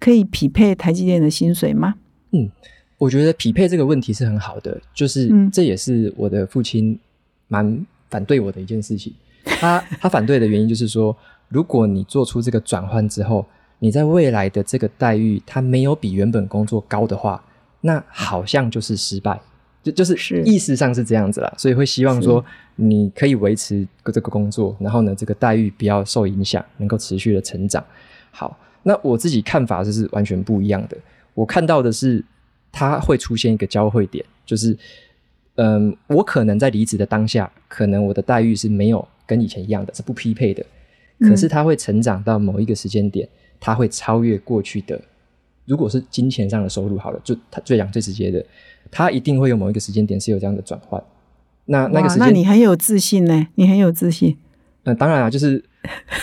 [0.00, 1.94] 可以匹配台积电的薪水吗？
[2.32, 2.50] 嗯。
[2.98, 6.98] 我觉得匹配这个问题是很好的，就是这也是我的父亲
[7.48, 9.12] 蛮反对我的一件事情。
[9.44, 11.16] 他 他反对的原因就是说，
[11.48, 13.46] 如果你做出这个转换之后，
[13.78, 17.42] 你在未来的这个待遇他没有比原本工作高的话，
[17.80, 19.40] 那好像就是失败，
[19.82, 21.54] 就就是意识上是这样子啦。
[21.56, 27.84] 所以会希望说你可以维持这个工作，然后呢这个待遇不要受影响，能够持续的成长。
[28.30, 30.96] 好，那我自己看法就是完全不一样的。
[31.34, 32.24] 我看到的是。
[32.78, 34.76] 它会出现一个交汇点，就是，
[35.56, 40.64] 嗯，我可能在离职的当下，可能我的待遇是没有跟以前一样的，是不匹配的。
[41.20, 43.26] 可是他会成长到某一个时间点，
[43.58, 45.00] 他会超越过去的。
[45.64, 48.44] 如果是金钱上的收入好了，就他最讲最直接的，
[48.90, 51.02] 他一定会有某一个时间点是有这样的转换。
[51.64, 53.48] 那那个时间，那你很有自信呢？
[53.54, 54.36] 你很有自信。
[54.84, 55.64] 嗯，当然啊，就是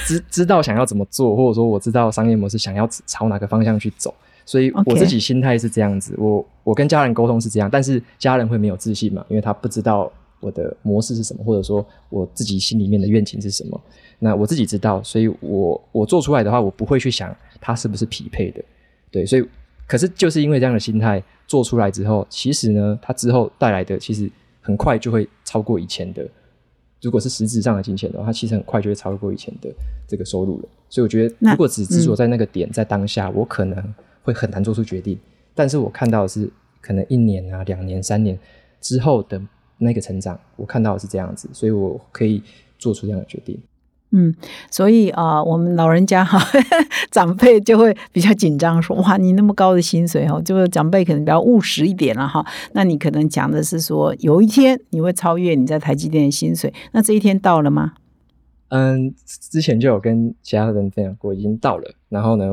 [0.06, 4.14] 知知道想要怎么做，或者说我知道商业模式想要朝哪个方向去走。
[4.46, 9.26] 所以我自己心态是这样子，我我跟家人沟通是这样，但是家人会没有自信嘛？
[9.30, 13.80] 因为他不知道我的模式是什么，或者说我自己心里面的愿景是什么。
[14.20, 18.64] 那我自己知道，所以我我做出来的话，我不会去想它是不是匹配的。
[19.12, 19.46] 对，所以
[19.88, 24.30] 可是就是因为这样的心态做出来之后，其实呢，它之后带来的其实
[24.62, 26.28] 很快就会超过以前的。
[27.02, 29.70] 如果是实质上的金钱的话，它其实很快就会超过以前的
[30.08, 30.70] 这个收入了。
[30.90, 33.94] 所以我觉得，如果只执着在那个点，在当下，我可能。
[34.24, 35.20] 会很难做出决定，
[35.54, 36.50] 但是我看到的是
[36.82, 38.38] 可能一年啊、两年、三年
[38.82, 39.42] 之后的
[39.78, 42.42] 那个成长，我看到的是这样子，所以我可以
[42.80, 43.60] 做出这样的决定。
[44.16, 44.34] 嗯，
[44.70, 46.40] 所以啊，我们老人家哈，
[47.10, 52.46] 长辈就会比较紧张，说哇，你那么高的薪水哦，就是长辈可能比较务实一点了哈。
[52.74, 57.94] 那你可能讲的是说，有一天你会超越你在台积电的薪水，那这一天到了吗？
[58.70, 61.96] 嗯，之前就有跟其他人分享过，已经到了。
[62.10, 62.46] 然后呢，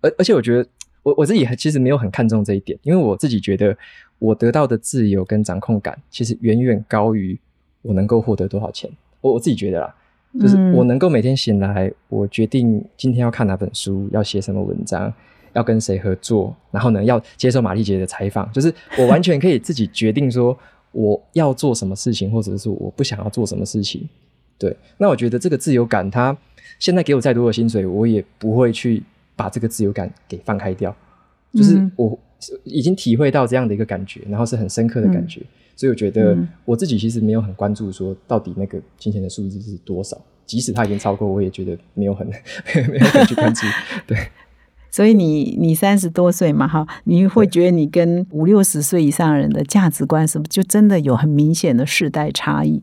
[0.00, 0.66] 而而且我觉得。
[1.04, 3.76] 我我自己其实没有很看重这一点，因为我自己觉得
[4.18, 7.38] 我得到的自由跟掌控感，其实远远高于
[7.82, 8.90] 我能够获得多少钱。
[9.20, 9.94] 我我自己觉得啦，
[10.40, 15.12] 就是我能够每天醒来，我决定今天要看哪本书，要写什么文章，
[15.52, 20.58] 要跟谁合作，然后呢要接受玛丽姐的采访，就是我完全可以自己决定说
[20.92, 24.08] 我要做什么事情，或者是我不想要做什么事情。
[24.58, 26.34] 对，那我觉得这个自由感，它
[26.78, 29.02] 现在给我再多的薪水，我也不会去。
[29.36, 30.94] 把这个自由感给放开掉，
[31.52, 31.92] 就是嗯。
[31.96, 32.18] 我
[32.64, 35.40] 已经体会到这样的一个感觉，然后是很深刻的感觉，
[35.74, 36.48] 所以我觉得嗯。
[36.66, 42.26] 我自己其实没有很关注说到底那个金钱的数字是多少，即使它已经超过，我也觉得没有很
[42.90, 43.66] 没有很去关注。
[44.06, 44.18] 对，
[44.90, 52.82] 所以你你三十多岁嘛，哈，你会觉得你跟五六十岁以上人的价值观是不是就真的有很明显的世代差异？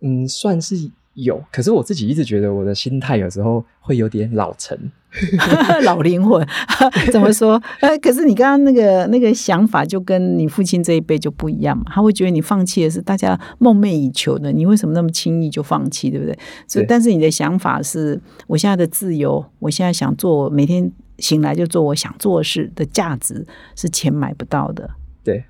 [0.00, 0.90] 嗯，算是
[1.24, 4.78] 有，可是我自己一直觉得我的心态有时候会有点老成。
[5.84, 6.46] 老灵魂
[7.10, 7.60] 怎么说？
[7.80, 16.38] 呃，可是你刚刚那个那个想法就跟你父亲这一辈就不一样嘛，他会觉得你放弃的是大家梦寐以求的，你为什么那么轻易就放弃，对不对？
[16.66, 24.90] 所以，但是你的想法是我现在的自由，我现在想做，每天醒来就做我想做的事的价值是钱买不到的。
[25.24, 25.42] 对，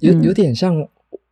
[0.00, 0.86] 有嗯有点像，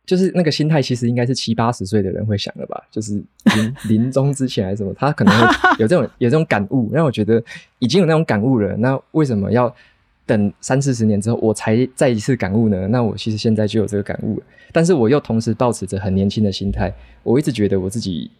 [0.07, 5.45] 就是那个心态，其实应该是七八十岁的人会想的吧，就是临临终之前还是什么，他可能会
[5.79, 7.43] 有这种有这种感悟，让我觉得
[7.79, 9.71] 已经有那种感悟了，那为什么要
[10.25, 12.87] 等三四十年之后我才再一次感悟呢？
[12.87, 16.91] 那我其实现在就有这个感悟了，但是我又同时保持着很年轻的心态，
[17.23, 18.31] 我一直觉得我自己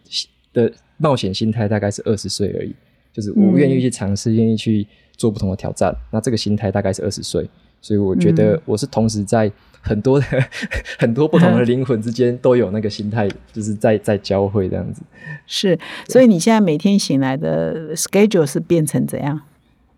[0.54, 2.74] 的冒险心态大概是二十岁而已，
[3.12, 4.86] 就是我愿意去尝试，愿意去
[5.18, 7.46] 做不同的挑战，那这个心态大概是二十岁。
[7.80, 10.26] 所以我觉得我是同时在很多的
[10.98, 15.02] 很多不同的 灵魂之间都有那个心态，就是在在交汇这样子。
[15.46, 19.40] 是，所以你现在每天醒来的 schedule 是变成怎样？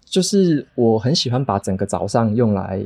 [0.04, 2.82] 就是我很喜欢把整个早上用来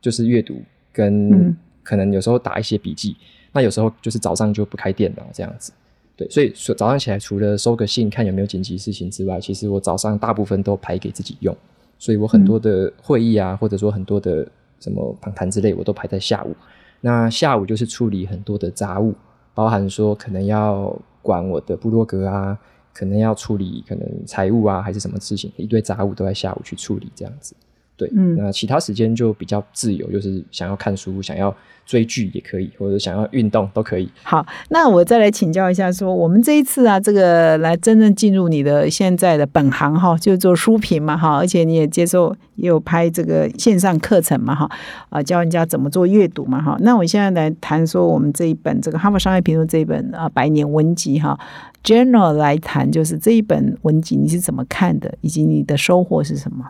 [0.00, 3.16] 就是阅读，嗯跟可能有时候打一些笔记。
[3.52, 5.72] 那有时候就是早上就不开电脑这样子。
[6.16, 11.56] 对，所以说早上起来除了收个信看有没有紧急事情之外，其实我早上大部分都排给自己用。
[12.04, 14.46] 所以我很多的会议啊，或者说很多的
[14.78, 16.54] 什么访谈之类，我都排在下午。
[17.00, 19.14] 那下午就是处理很多的杂物，
[19.54, 22.58] 包含说可能要管我的部落格啊，
[22.92, 27.54] 可能要处理可能财务啊，还是什么事情，一堆杂物都在下午去处理这样子。
[27.96, 31.54] 对，嗯那其他时间就比较自由，就是想要看书、想要
[31.86, 34.10] 追剧也可以，或者想要运动都可以。
[34.24, 44.68] 好，那我再来请教一下说我们这一次啊，这个来真正进入你的现在的本行哈，就是做书评嘛哈，而且你也接受也有拍这个线上课程嘛哈，
[45.10, 46.76] 啊，教人家怎么做阅读嘛哈。
[46.80, 51.38] 那我现在来谈说我们这一本这个《哈佛商业评论》这一本啊百年文集哈
[51.84, 56.64] ，General 来谈，就是这一本文集你是怎么看的，以及你的收获是什么？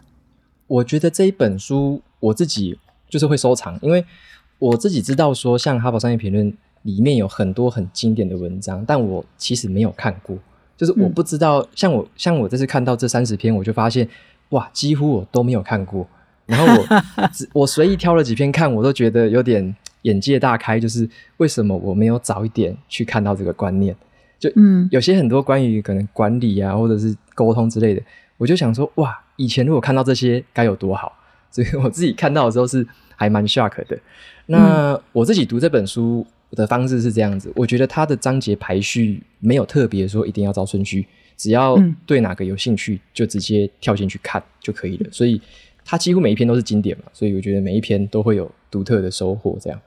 [0.67, 4.05] 我觉得这一本书我自己就是会收藏，因为
[4.59, 6.51] 我自己知道说，像《哈佛商业评论》
[6.83, 10.37] 里面有很多很经典的文章，但我其实没有看过，
[10.77, 14.09] 就是我不知道，像我像我这次看到这三十篇，我就发现
[14.51, 16.07] 哇，几乎我都没有看过，
[16.47, 23.95] 然后我 只我随意挑了几篇看，我都觉得有点眼界大开，就是为什么我没有早一点去看到这个观念？
[24.39, 24.89] 就嗯。
[24.91, 28.03] 有些很多关于可能管理啊，或者是沟通之类的，
[28.37, 31.13] 我就想说，哇，以前如果看到这些该有多好。
[31.51, 33.97] 所以我自己看到的时候是还蛮 shock 的。
[34.47, 45.11] 那我自己读这本书的方式是这样子，我觉得它的章节排序没有特别说一定要照顺序，只要嗯对哪个有兴趣就直接跳进去看就可以了。
[45.13, 45.41] 所以
[45.85, 49.57] 它几乎每一篇都是经典嘛，所以我觉得每一篇都会有独特的收获。
[49.61, 49.81] 这样，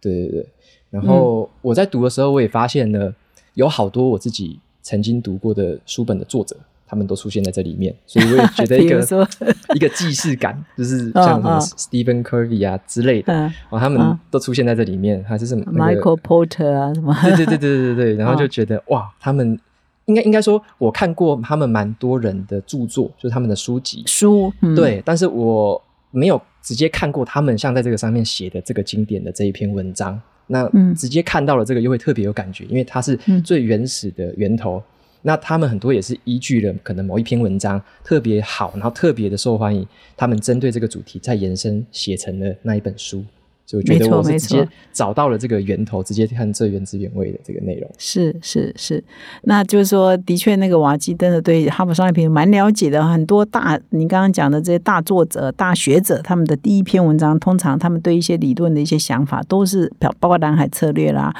[0.00, 0.46] 对对对。
[0.90, 3.12] 然后我在读的时候，我也发现了
[3.54, 6.56] 有好多我自己曾经读过的书本的作者，
[6.90, 8.98] 他们都出现在这里面，所以我也觉得一个
[9.76, 14.18] 一个既视感，就是像什么 Stephen Curry 啊之类的，嗯哦，他们嗯。
[14.28, 19.56] 都出现在这里面，还是什么、那个，Michael Porter 啊什么，对对对对对对，然后就哦觉得哇，他们
[20.06, 30.20] 应该应该说，我看过他们蛮多人的著作，就是他们的书籍，书，嗯，对，但是我没有直接看过他们像在这个上面写的这个经典的这一篇文章。
[30.48, 30.92] 那嗯。
[30.96, 33.40] 直接看到了这个，又会特别有感觉，因为它是嗯。
[33.44, 34.82] 最原始的源头。
[35.22, 43.24] 那他们很多也是依据了可能某一篇文章特别好，然后特别的受欢迎，他们针对这个主题再延伸写成了那一本书。
[43.66, 47.88] 所以我觉没得我是直接找到了这个源头，直接看最原汁原味的这个内容。
[47.98, 49.04] 是是是，
[49.42, 53.06] 那就是说，的确，那个瓦基真的对哈佛商业评论蛮了解的。
[53.06, 61.32] 很多大，你刚刚讲的这些大作者、大学者，他们的第一篇文章，通常他们对一些理论的一些想法，都是包包括蓝海策略啦、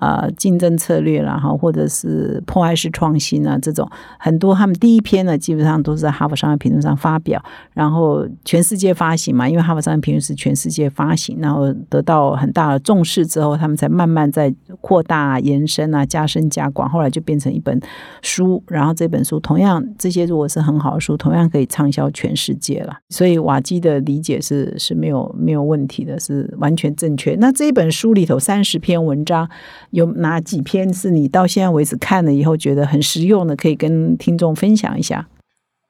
[0.00, 17.80] 呃竞争策略啦，哈，或者是破坏式创新啊这种，很多他们第一篇呢，基本上都是在哈佛商业评论上发表，然后全世界发行嘛，因为哈佛商业评论是全世界发行，然后得到很大的重视之后，他们才慢慢在扩大、延伸啊、加深加广，后来就变成一本
[18.22, 18.62] 书。
[18.66, 22.96] 然后这本书同样，这些如果是很好的书，同样可以畅销全世界了。
[23.08, 27.34] 所以瓦基的理解是是没有没有问题的，是完全正确。
[27.36, 29.48] 那这一本书里头三十篇文章，
[29.90, 35.28] 有哪几篇是你到现在为止看了以后觉得很实用的，可以跟听众分享一下？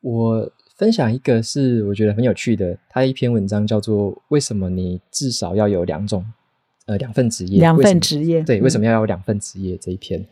[0.01, 6.24] 我分享一个是我觉得很有趣的，他一篇文章叫做《为什么你至少要有两种
[6.86, 8.86] 呃两份职业》，两份职业，对，为什么？
[8.86, 9.76] 要有两份职业？
[9.76, 10.24] 这一篇，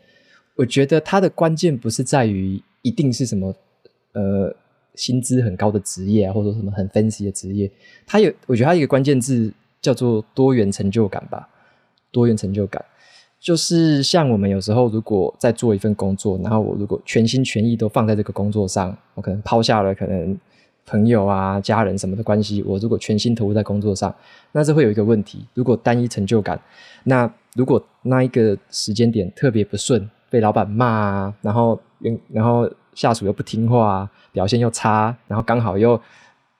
[0.55, 3.53] 我觉得它的关键不是在于一定是什么
[4.13, 4.55] 呃
[4.95, 7.69] 薪资很高的职业啊，或者说什么很 fancy 的职业，
[8.07, 11.47] 它有，我觉得它一个关键字叫做多元成就感吧，
[12.11, 12.83] 多元成就感。
[13.39, 20.37] 就是像我们有时候如果在做一份工作，然后我如果全心全意都放在这个工作上，我可能抛下了可能
[20.85, 24.13] 朋友啊、家人什么的关系，我如果全心投入在工作上，
[24.51, 26.59] 那这会有一个问题，如果单一成就感，
[27.05, 31.79] 那如果那一个时间点特别不顺，被老板骂啊，然后
[32.27, 35.99] 然后下属又不听话，表现又差，然后刚好又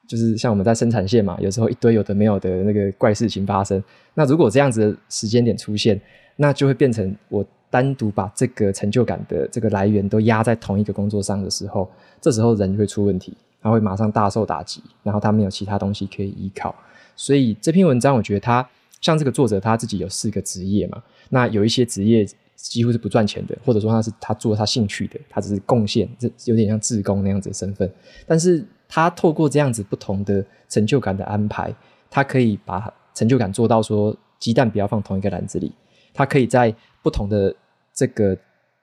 [0.07, 3.83] 就是像我们在生产线嘛，有时候一堆有的没有的那个怪事情发生。
[4.13, 5.99] 那如果这样子的时间点出现，
[6.41, 11.89] 那就会变成我单独把这个成就感的这个来源都压在同一个工作上的时候，
[12.21, 16.73] 这时候人就会出问题，他会马上大受打击，然后他没有其他东西可以依靠。
[17.17, 18.65] 所以这篇文章，我觉得他
[19.01, 22.25] 像这个作者他自己有四个职业嘛，那有一些职业
[22.55, 27.91] 几乎是不赚钱的，或者说他是他做他兴趣的，他只是贡献，这有点像志工那样子的身份。
[28.25, 31.75] 但是他透过这样子不同的成就感的安排，
[32.09, 35.71] 他可以把成就感做到说鸡蛋不要放同一个篮子里，
[36.19, 37.55] 他可以在不同的
[37.93, 38.37] 这个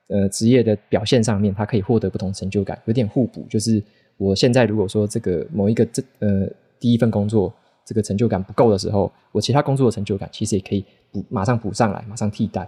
[0.08, 3.46] 呃职业的表现上面，他可以获得不同成就感，有点互补。
[3.50, 3.82] 就是
[4.16, 6.48] 我现在如果说这个某一个这呃
[6.80, 7.52] 第一份工作
[7.84, 10.82] 这个成就感不够的时候，我其他工作的成就感其实也可以
[11.12, 12.66] 补马上补上来，马上替代。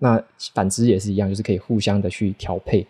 [0.00, 0.20] 那
[0.52, 2.84] 反之也是一样，就是可以互相的去调配。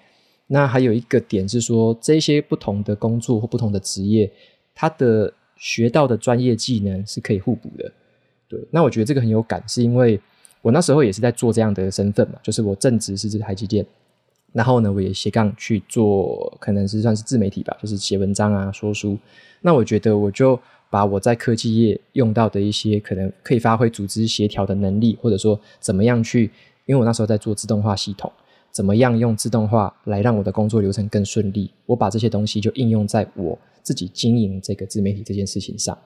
[0.47, 4.33] 那还有一个点是说，这些不同的工作或不同的职业，
[4.75, 7.93] 它的学到的专业技能是可以互补的。
[8.49, 10.19] 对，那我觉得这个很有感，是因为
[10.63, 13.85] 我那时候也是在做这样的身份嘛，就是我正职是这台积电，
[14.53, 19.17] 然后呢，我也斜杠去做，可能是算是自媒体吧，就是写文章啊、说书。
[19.61, 20.59] 那我觉得我就
[20.91, 26.51] 把我在科技业用到的一些可能可以发挥组织协调的能力，或者说怎么样去，
[26.87, 28.31] 因为我那时候在做自动化系统，
[28.71, 35.97] 怎么样用自动化来让我的工作流程更顺利，我把这些东西就应用在我自己经营这个自媒体这件事情上。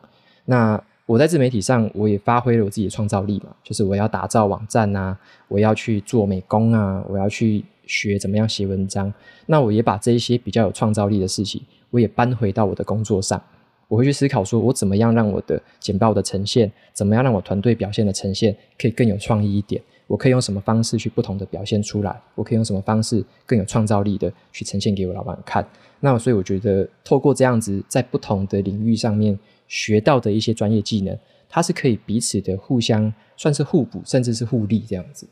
[0.44, 9.12] 那我在自媒体上，我也发挥了我自己的创造力嘛，就是我要打造网站啊，我要去做美工啊，我要去学怎么样写文章。
[9.46, 13.42] 那我也把这一些比较有创造力的事情，我也搬回到我的工作上。
[13.88, 19.82] 我会去思考说，我怎么样让我的简报的呈现，怎么样让我团队表现的呈现可以更有创意一点？
[20.06, 22.18] 我可以用什么方式去不同的表现出来？
[22.34, 25.66] 我可以用什么方式更有创造力的去呈现给我老板看？
[26.00, 29.38] 那所以我觉得，透过这样子在不同的领域上面
[29.72, 31.18] 学到的一些专业技能，
[31.48, 35.26] 它是可以彼此的互相算是互补，甚至是互利这样子。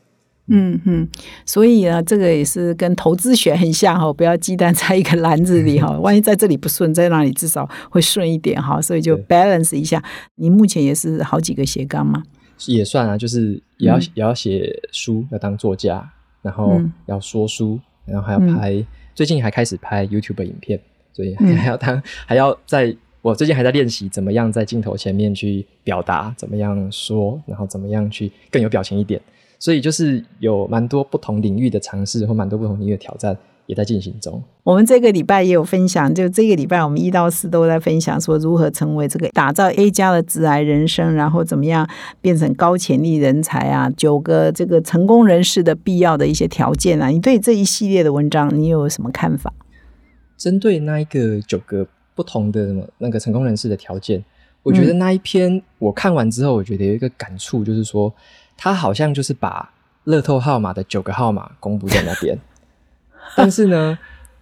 [0.47, 1.07] 嗯嗯，
[1.45, 10.03] 所以呢，这个也是跟投资学很像哈，不要鸡蛋在一个篮子里哈，万一在这里不顺，在那里至少会顺一点哈，所以就 balance 一下。
[10.37, 12.23] 你目前也是好几个斜杠吗？
[12.65, 16.11] 也算啊，就是也要、也要写书，要当作家，
[16.41, 18.83] 然后嗯要说书，然后还要拍，
[19.13, 20.81] 最近还开始拍 YouTube 影片，
[21.13, 29.21] 所以嗯还要当、还要在我最近还在练习怎么样在镜头前面去表达，怎么样说，然后怎么样去更有表情一点。
[29.59, 34.41] 所以就是有蛮多不同领域的尝试，或蛮多不同领域的挑战也在进行中。
[34.63, 41.87] 我们这个礼拜也有分享，就这个礼拜我们一到四都在分享说如何成为这个打造 A 加的致癌人生，然后怎么样
[42.21, 47.09] 变成高潜力人才啊，九个这个成功人士的必要的一些条件啊。
[47.09, 49.53] 你对这一系列的文章你有什么看法？
[50.35, 51.85] 针对那一个九个
[52.15, 54.23] 不同的什么那个成功人士的条件，
[54.63, 58.13] 我觉得那一篇我看完之后，我觉得有一个感触，就是说
[58.57, 62.37] 他好像就是把乐透号码的九个号码公布在那边，
[63.35, 63.97] 但是呢，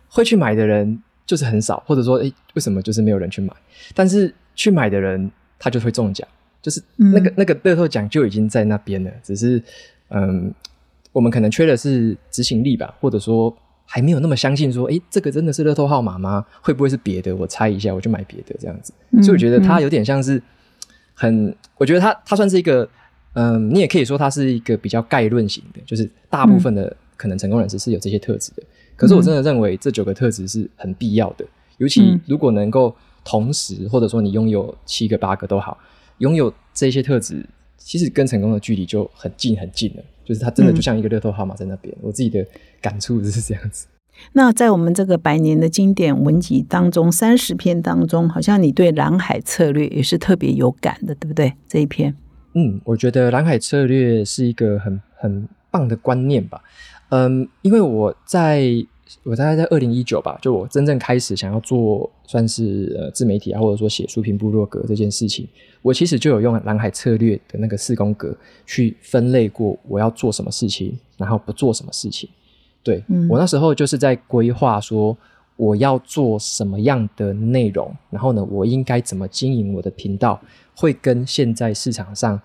[0.10, 3.54] 会去买的人就是很少，或者说，诶，为什么就是没有人去买？
[3.94, 6.28] 但是去买的人他就会中奖，
[6.62, 7.34] 就是那个、嗯。
[7.38, 9.62] 那个乐透奖就已经在那边了，只是
[10.10, 10.54] 嗯，
[11.12, 13.56] 我们可能缺的是执行力吧，或者说
[13.92, 16.46] 还没有那么相信说，诶，这个真的是乐透号码吗？
[16.62, 17.36] 会不会是别的？
[17.36, 18.94] 我猜一下，我就买别的这样子。
[19.10, 20.40] 嗯所以我觉得它有点像是
[21.16, 22.88] 很，我觉得它它算是一个，
[23.34, 28.62] 嗯，你也可以说它是一个比较概论型的，就是大部分的可能成功人士是有这些特质的。
[28.96, 31.44] 可是我真的认为这九个特质是很必要的，
[31.78, 35.76] 尤其嗯如果能够同时，或者说你拥有七个八个都好，
[36.20, 37.44] 拥有这些特质，
[37.76, 40.04] 其实跟成功的距离就很近很近了。
[40.30, 42.46] 就是它真的就像一个乐透号码在那边，我自己的
[42.80, 43.88] 感触是这样子。
[44.34, 51.52] 那在我们这个百年的经典文集当中，三十篇当中，好像你对蓝海策略也是特别有感的，对不对？
[51.68, 52.16] 这一篇，
[52.54, 56.62] 嗯，我觉得蓝海策略是一个很很棒的观念吧。
[57.10, 58.64] 嗯，因为我在
[59.24, 65.48] 我大概在二零一九吧，就我真正开始想要做算是呃自媒体啊，或者说写书评部落格这件事情，
[65.82, 72.30] 我其实就有用蓝海策略的那个四宫格去分类过我要做什么事情，然后不做什么事情。
[72.84, 75.18] 对我那时候就是在规划说
[75.56, 80.40] 我要做什么样的内容，然后呢，我应该怎么经营我的频道，
[80.76, 82.40] 会跟现在市场上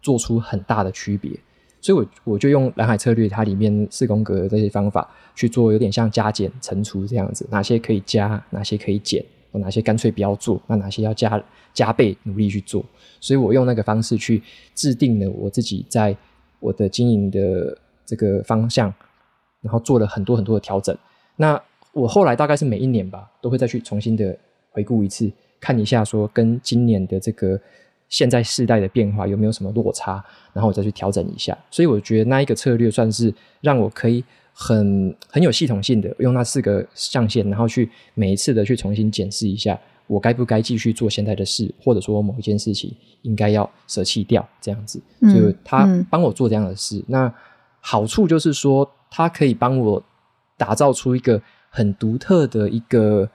[0.00, 1.38] 做出很大的区别。
[1.86, 11.40] 所以，我我就用蓝海策略，它里面四宫格这些方法去做，有点像加减乘除这样子，哪些可以加，哪些可以减，哪些干脆不要做，那哪些要加
[11.72, 12.84] 加倍努力去做。
[13.20, 14.42] 所以我用那个方式去
[14.74, 16.16] 制定了我自己在
[16.58, 18.92] 我的经营的这个方向，
[19.60, 20.98] 然后做了很多很多的调整。
[21.36, 21.62] 那
[21.92, 24.36] 我后来大概是每一年吧，都会再去重新的
[24.72, 25.30] 回顾一次，
[25.60, 27.60] 看一下说跟今年的这个。
[28.08, 30.24] 现在世代的变化有没有什么落差？
[30.52, 31.56] 然后我再去调整一下。
[31.70, 45.02] 所以我觉得那一个策略算是让我可以很很有系统性的用那四个象限，然后去每一次的去重新检视一下，我该不该继续做现在的事，或者说某一件事情应该要舍弃掉这样子。
[45.20, 47.32] 所以他帮我做这样的事，那
[47.80, 50.02] 好处就是说，他可以帮我
[50.56, 53.28] 打造出一个很独特的一个。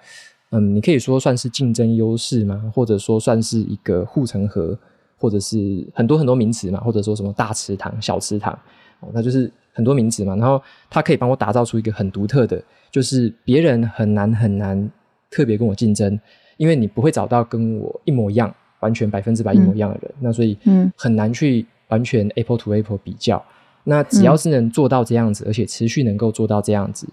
[0.51, 4.77] 嗯，你可以说算是竞争优势吗，或者说算是一个护城河，
[5.17, 8.53] 或者是很多很多名词嘛，或者说什么大池塘、小池塘，
[8.99, 10.35] 哦，那就是很多名词嘛。
[10.35, 14.91] 然后它可以帮我打造出一个很独特的，就是别人很难很难
[15.29, 16.19] 特别跟我竞争，
[16.57, 23.41] 因为你不会找到跟我一模一样、完全百分之百一模一样的人，那所以嗯很难去完全 Apple to Apple 比较。
[23.85, 27.07] 那只要是能做到这样子，而且持续能够做到这样子。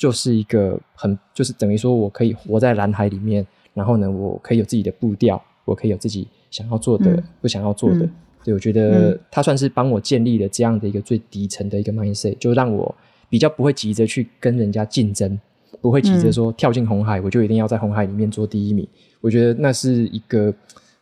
[0.00, 8.08] 就是一个很，就是等于说我可以活在蓝海里面，然后呢，我可以有自己的步调，我可以有自己想要做的、不想要做的。
[8.42, 12.94] 所以我觉得他算是帮我建立了这样的一个最底层的一个 mindset，就让我
[13.28, 15.38] 比较不会急着去跟人家竞争，
[15.82, 18.88] 不会急着说跳进红海我就一定要在红海里面做第一名。
[19.20, 20.50] 我觉得那是一个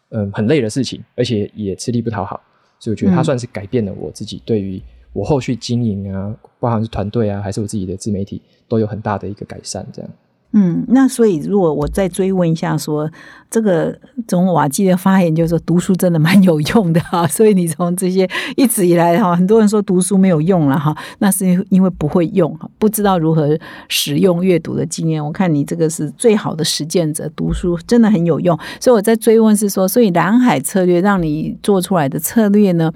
[0.09, 2.41] 嗯很累的事情，而且也吃力不讨好。
[2.81, 4.83] 所以我觉得他算是改变了我自己对于。
[5.19, 9.85] 我后续经营啊，不管是团队啊，还是我自己的自媒体，都有很大的一个改善。
[9.93, 10.09] 这样，
[10.53, 13.11] 嗯，那所以如果我再追问一下，说
[13.51, 13.99] 这个
[14.29, 17.27] 从瓦基的发言，就是说读书真的蛮有用的哈。
[17.27, 23.59] 所以你从这些一直以来哈，很多人说读书没有用了哈，那是因为不会用，不知道如何
[23.89, 25.23] 使用阅读的经验。
[25.25, 28.57] 我看你这个是最好的实践者，读书真的很有用。
[28.81, 32.93] 所以我在追问是说，所以蓝海策略让你做出来的策略呢？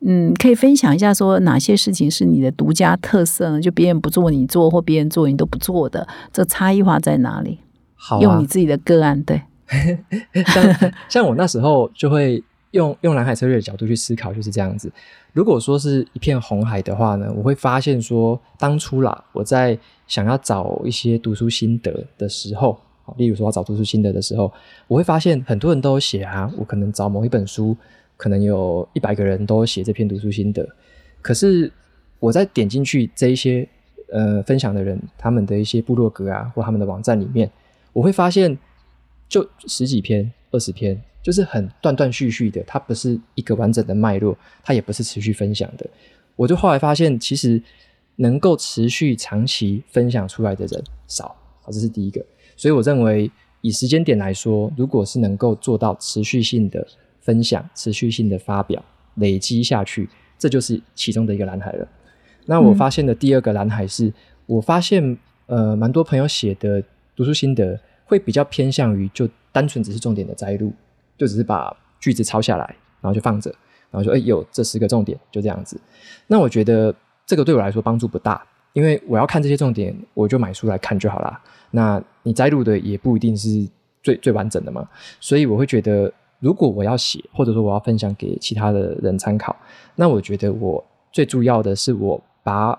[0.00, 3.60] 嗯，可以分享一下，说哪些事情是你的独家特色呢？
[3.60, 7.58] 就别人不做你做，或别人做你都不做的，这差异化在哪里？
[7.96, 9.42] 好，用你自己的个案，对。
[10.46, 14.90] 像像我那时候就会用用蓝海策略的角度去思考，就是这样子。
[15.32, 19.76] 如果说是一片红海的话呢，我会发现说，当初啦，我在
[20.06, 22.78] 想要找一些读书心得的时候，
[23.16, 24.50] 例如说要找读书心得的时候，
[24.86, 27.76] 我会发现很多人都有写啊，我可能找某一本书。
[28.18, 30.68] 可能有一百个人都写这篇读书心得，
[31.22, 31.72] 可是
[32.18, 33.66] 我在点进去这一些
[34.10, 37.48] 呃分享的人他们的一些部落格啊或他们的网站里面，
[37.92, 38.58] 我会发现
[39.28, 45.88] 就十几篇、二十篇，就是很断断续续的，它不是一个完整的脉络，它也不是持续分享的。
[46.34, 47.62] 我就后来发现，其实
[48.16, 52.20] 能够持续长期分享出来的人少，这是第一个。
[52.56, 56.84] 所以我认为以时间点来说，如果是能够做到持续性的。
[57.28, 58.82] 分享持续性的发表
[59.16, 60.08] 累积下去，
[60.38, 61.86] 这就是其中的一个蓝海了。
[62.46, 64.10] 那我发现的第二个蓝海是，
[64.46, 66.82] 我发现呃，蛮多朋友写的
[67.14, 70.72] 读书心得会比较偏向于就单纯只是重点的摘录，
[71.18, 72.64] 就只是把句子抄下来，
[73.02, 73.50] 然后就放着，
[73.90, 75.78] 然后说哎有这十个重点就这样子。
[76.28, 76.94] 那我觉得
[77.26, 81.38] 这个对我来说帮助不大，因为我要看这些重点，我就买书来看就好啦。
[81.72, 83.68] 那你摘录的也不一定是
[84.02, 84.88] 最最完整的嘛，
[85.20, 86.10] 所以我会觉得。
[86.40, 89.54] 如果我要写，或者说我要分享给其他的人参考，
[89.96, 92.78] 那我觉得我最重要的是我把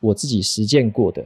[0.00, 1.24] 我自己实践过的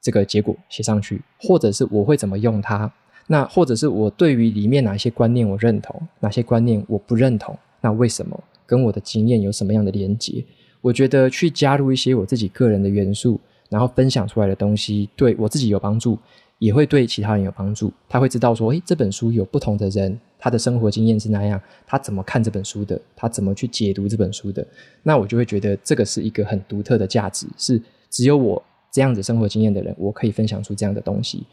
[0.00, 2.92] 这个结果写上去，或者是我会怎么用它，
[3.26, 10.44] 那或者是我对于里面哪些观念我认同，哪些观念我不认同，那为什么跟我的经验有什么样的连结？
[10.80, 16.18] 我觉得去加入一些我自己个人的元素，然后分享出来的东西对我自己有帮助。
[16.58, 17.92] 也会对其他人有帮助。
[18.08, 24.66] 他会知道说，诶，这本书有不同的人，他的生活经验是那样，他怎么看这本书的，他怎么去解读这本书的。
[25.02, 31.44] 那我就会觉得这个是一个很独特的价值，是只有我这样子生活经验的人，我可以分享出这样的东西。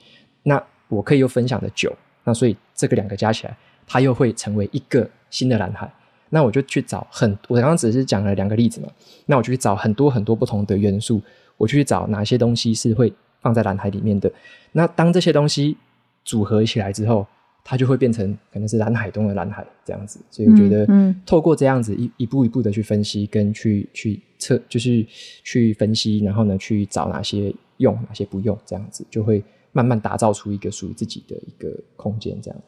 [0.43, 1.91] 那我可以又分享的久，
[2.23, 3.57] 那所以这个两个加起来，
[3.87, 5.91] 它又会成为一个新的蓝海。
[6.29, 8.89] 那我就去找很，我刚刚只是讲了两个例子嘛，
[9.25, 11.21] 那我就去找很多很多不同的元素，
[11.57, 13.13] 我去找哪些东西是会。
[13.41, 14.31] 放在蓝海里面的
[14.71, 15.77] 那，当这些东西
[16.23, 17.27] 组合起来之后，
[17.65, 20.19] 它就会变成可能是蓝海中的蓝海这样子。
[20.29, 25.03] 所以我觉得，嗯透过这样子一一步一步的去分析，跟去去测，就是
[25.43, 32.61] 去分析，然后呢去找哪些用，哪些不用，这样子就会慢慢打造出一个属于自己的一个空间，这样。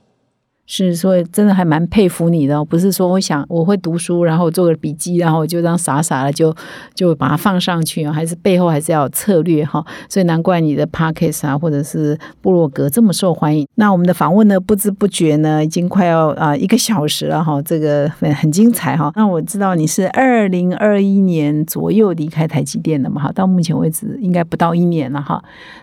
[0.69, 6.53] 是，所以真的还蛮佩服你的，不是说我想我会读书，然后做个笔记，然后我就这样傻傻的就
[6.93, 9.83] 就把它放上去，还是背后还是要有策略哈。
[10.09, 13.65] 所以难怪你的 podcast 啊，或者是布洛格这么受欢迎。
[13.75, 19.09] 那我们的访问呢，不知不觉呢，已经快要啊、一个小时了哈，这个很很精彩哈。
[19.15, 25.41] 那我知道你是二零二一年左右离开台积电的嘛哈，到目前为止应该不到一年了哈。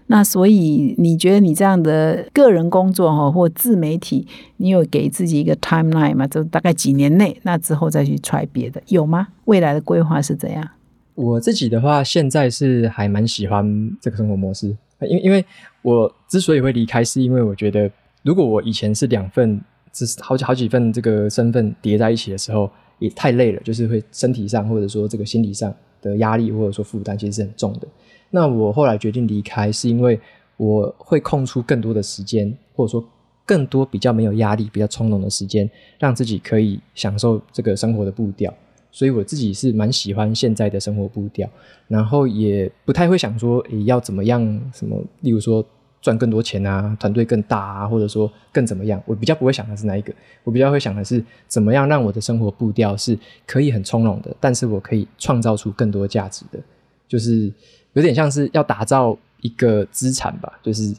[0.08, 4.26] 那所以你觉得你这样的个人工作哈，或自媒体，
[4.58, 6.26] 你有给自己一个 timeline 嘛？
[6.26, 9.28] 就大概几年内，那之后再去 try 别的，有吗？
[9.46, 10.68] 未来的规划是怎样？
[11.14, 13.64] 我自己的话，现在是还蛮喜欢
[14.00, 15.44] 这个生活模式，因为因为
[15.82, 17.90] 我之所以会离开，是因为我觉得，
[18.22, 19.60] 如果我以前是两份，
[19.92, 22.68] 只是好几好几份这个身份叠在一起的时候，
[22.98, 25.72] 也太累了，就是会身体上或者说这个心理上
[26.02, 27.86] 的压力或者说负担，其实是很重的。
[28.30, 30.18] 那我后来决定离开，是因为
[30.56, 33.04] 我会空出更多的时间，或者说
[33.46, 35.68] 更多比较没有压力、比较从容的时间，
[35.98, 38.52] 让自己可以享受这个生活的步调。
[38.90, 41.48] 所以我自己是蛮喜欢现在的生活步调，
[41.88, 44.40] 然后也不太会想说，诶，要怎么样？
[44.72, 45.66] 什么，例如说
[46.00, 49.02] 赚更多钱啊，团队更大啊，或者说更怎么样？
[49.04, 50.14] 我比较不会想的是哪一个，
[50.44, 56.60] 我比较会想的是怎么样让我的生活步调是可以很从容的，但是我可以创造出更多价值的，
[57.08, 57.52] 就是
[57.94, 60.94] 有点像是要打造一个资产吧，就是。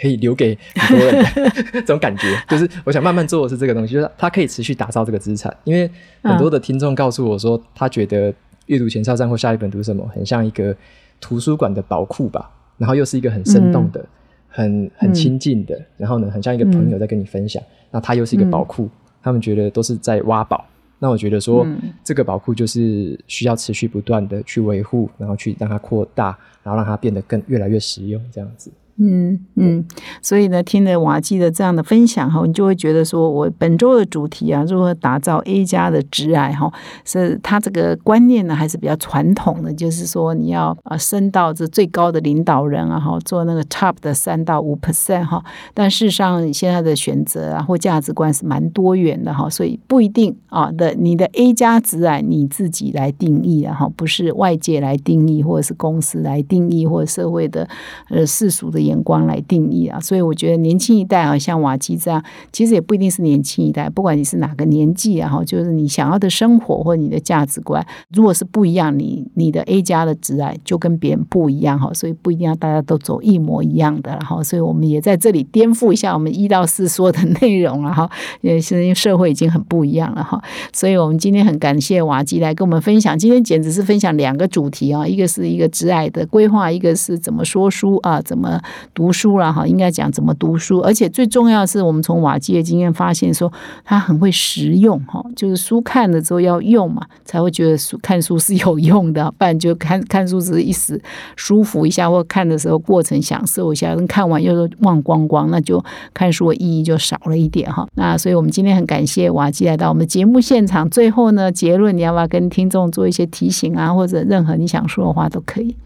[0.00, 5.54] 可以留给很多人的 这种感觉，就是我想慢慢做的是这个东西，就是它可以持续打造这个资产。
[5.64, 5.90] 因为
[6.22, 8.32] 很多的听众告诉我说，他觉得
[8.66, 10.74] 阅读前哨站或下一本读什么，很像一个
[11.20, 14.04] 图书馆的宝库吧，然后又是一个很生动的、
[14.48, 17.62] 很很亲近的，然后呢，很像一个朋友在跟你分享。
[17.90, 18.88] 那它又是一个宝库，
[19.22, 20.64] 他们觉得都是在挖宝。
[21.00, 21.66] 那我觉得说，
[22.02, 28.70] 这个宝库就是需要持续不断的去维护，然后去让它扩大，然后让它变得更越来越实用，这样子。
[29.00, 29.84] 嗯嗯，
[30.20, 36.68] 所以呢，听了瓦基的这样的分享哈，你就会觉得说，我本周的主题啊，如何打造 A 加的直癌哈，
[37.04, 45.44] 是他这个观念呢，还是比较传统的，就是说你要啊升到这最高的领导人啊哈，做那个 top 的三到五 percent 哈，
[45.74, 57.68] 但事实上你现在的选择啊或价值观是蛮多元的哈，所以不一定啊的你的 A 加直癌你自己来定义啊哈，不是外界来定义，或者是公司来定义，或者社会的
[58.08, 58.87] 呃世俗的。
[58.88, 78.10] 眼光来定义啊，所以我觉得年轻一代啊，像瓦基这样，其实也不一定是年轻一代，不管你是哪个年纪啊，哈，就是你想要的生活或你的价值观，如果是不一样，你你的 A 加的值爱就跟别人不一样哈，所以不一定要大家都走一模一样的，然后，所以我们也在这里颠覆一下我们一到四说的内容了哈，
[78.40, 88.60] 也是因为社会已经很不一样了哈，所以我们今天很感谢瓦基来跟我们分享，今天简直是分享两个主题啊，一个是一个直爱的规划，一个是怎么说书啊，怎么。
[88.94, 93.52] 读书了哈，应该讲怎么读书，而且最重要的是，我们从瓦基的经验发现，说
[93.84, 101.00] 他很会实用哈，就是书看了之后要用嘛，才会觉得书看书是有用的，不然就看看书只是一时
[101.36, 107.86] 舒服一下，或看的时候过程享受一下，看完又忘光光，那就看书的意义就少了一点哈。
[107.94, 115.76] 那所以我们今天很感谢瓦基来到我们节目现场，最后呢，结论你要不要跟听众做一些提醒啊，或者任何你想说的话都可以。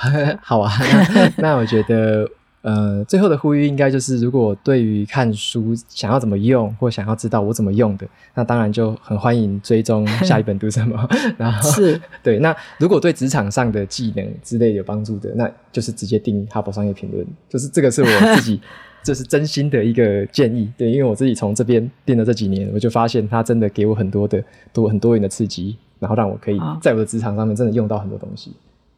[0.42, 0.72] 好啊，
[1.14, 2.28] 那那我觉得。
[2.64, 11.08] 呃，最后的呼吁应该就是，如果对于看书想要怎么用，或想要知道我怎么用的，那当然就很欢迎追踪 下一本读什么。
[11.36, 18.60] 然后是对，那如果对职场上的技能之类有帮助的，那就是直接订《哈佛商业评论》，就是这个是我自己，
[19.02, 20.70] 这是真心的一个建议。
[20.78, 24.40] 对，因为我自己从这边订了这几年，我就发现它真的给我很多的
[24.72, 28.52] 多很多元的刺激，然后让我可以在我的职场上面真的用到很多东西。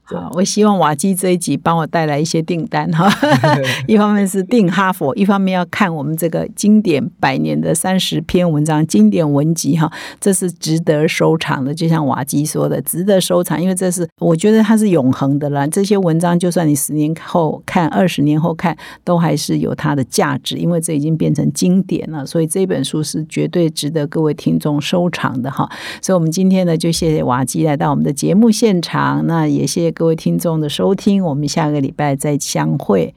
[0.06, 3.10] 好，我希望瓦基这一集帮我带来一些订单哈。
[3.88, 9.90] 一方面是订哈佛，一方面要看我们这个经典百年的三十篇文章，经典文集哈，
[10.20, 11.72] 这是值得收藏的。
[11.72, 15.66] 就像瓦基说的，值得收藏，因为这是我觉得它是永恒的啦。
[15.68, 22.26] 这些文章，就算你十年后看，二十年后看，都还是有它的价值，因为这已经变成经典了。
[22.26, 25.66] 所以这本书是绝对值得各位听众收藏的哈。
[26.02, 29.93] 所以我们今天呢，就谢谢瓦基来到我们的节目现场，那也谢谢。
[29.94, 33.14] 各位听众的收听我们下个礼拜再相会。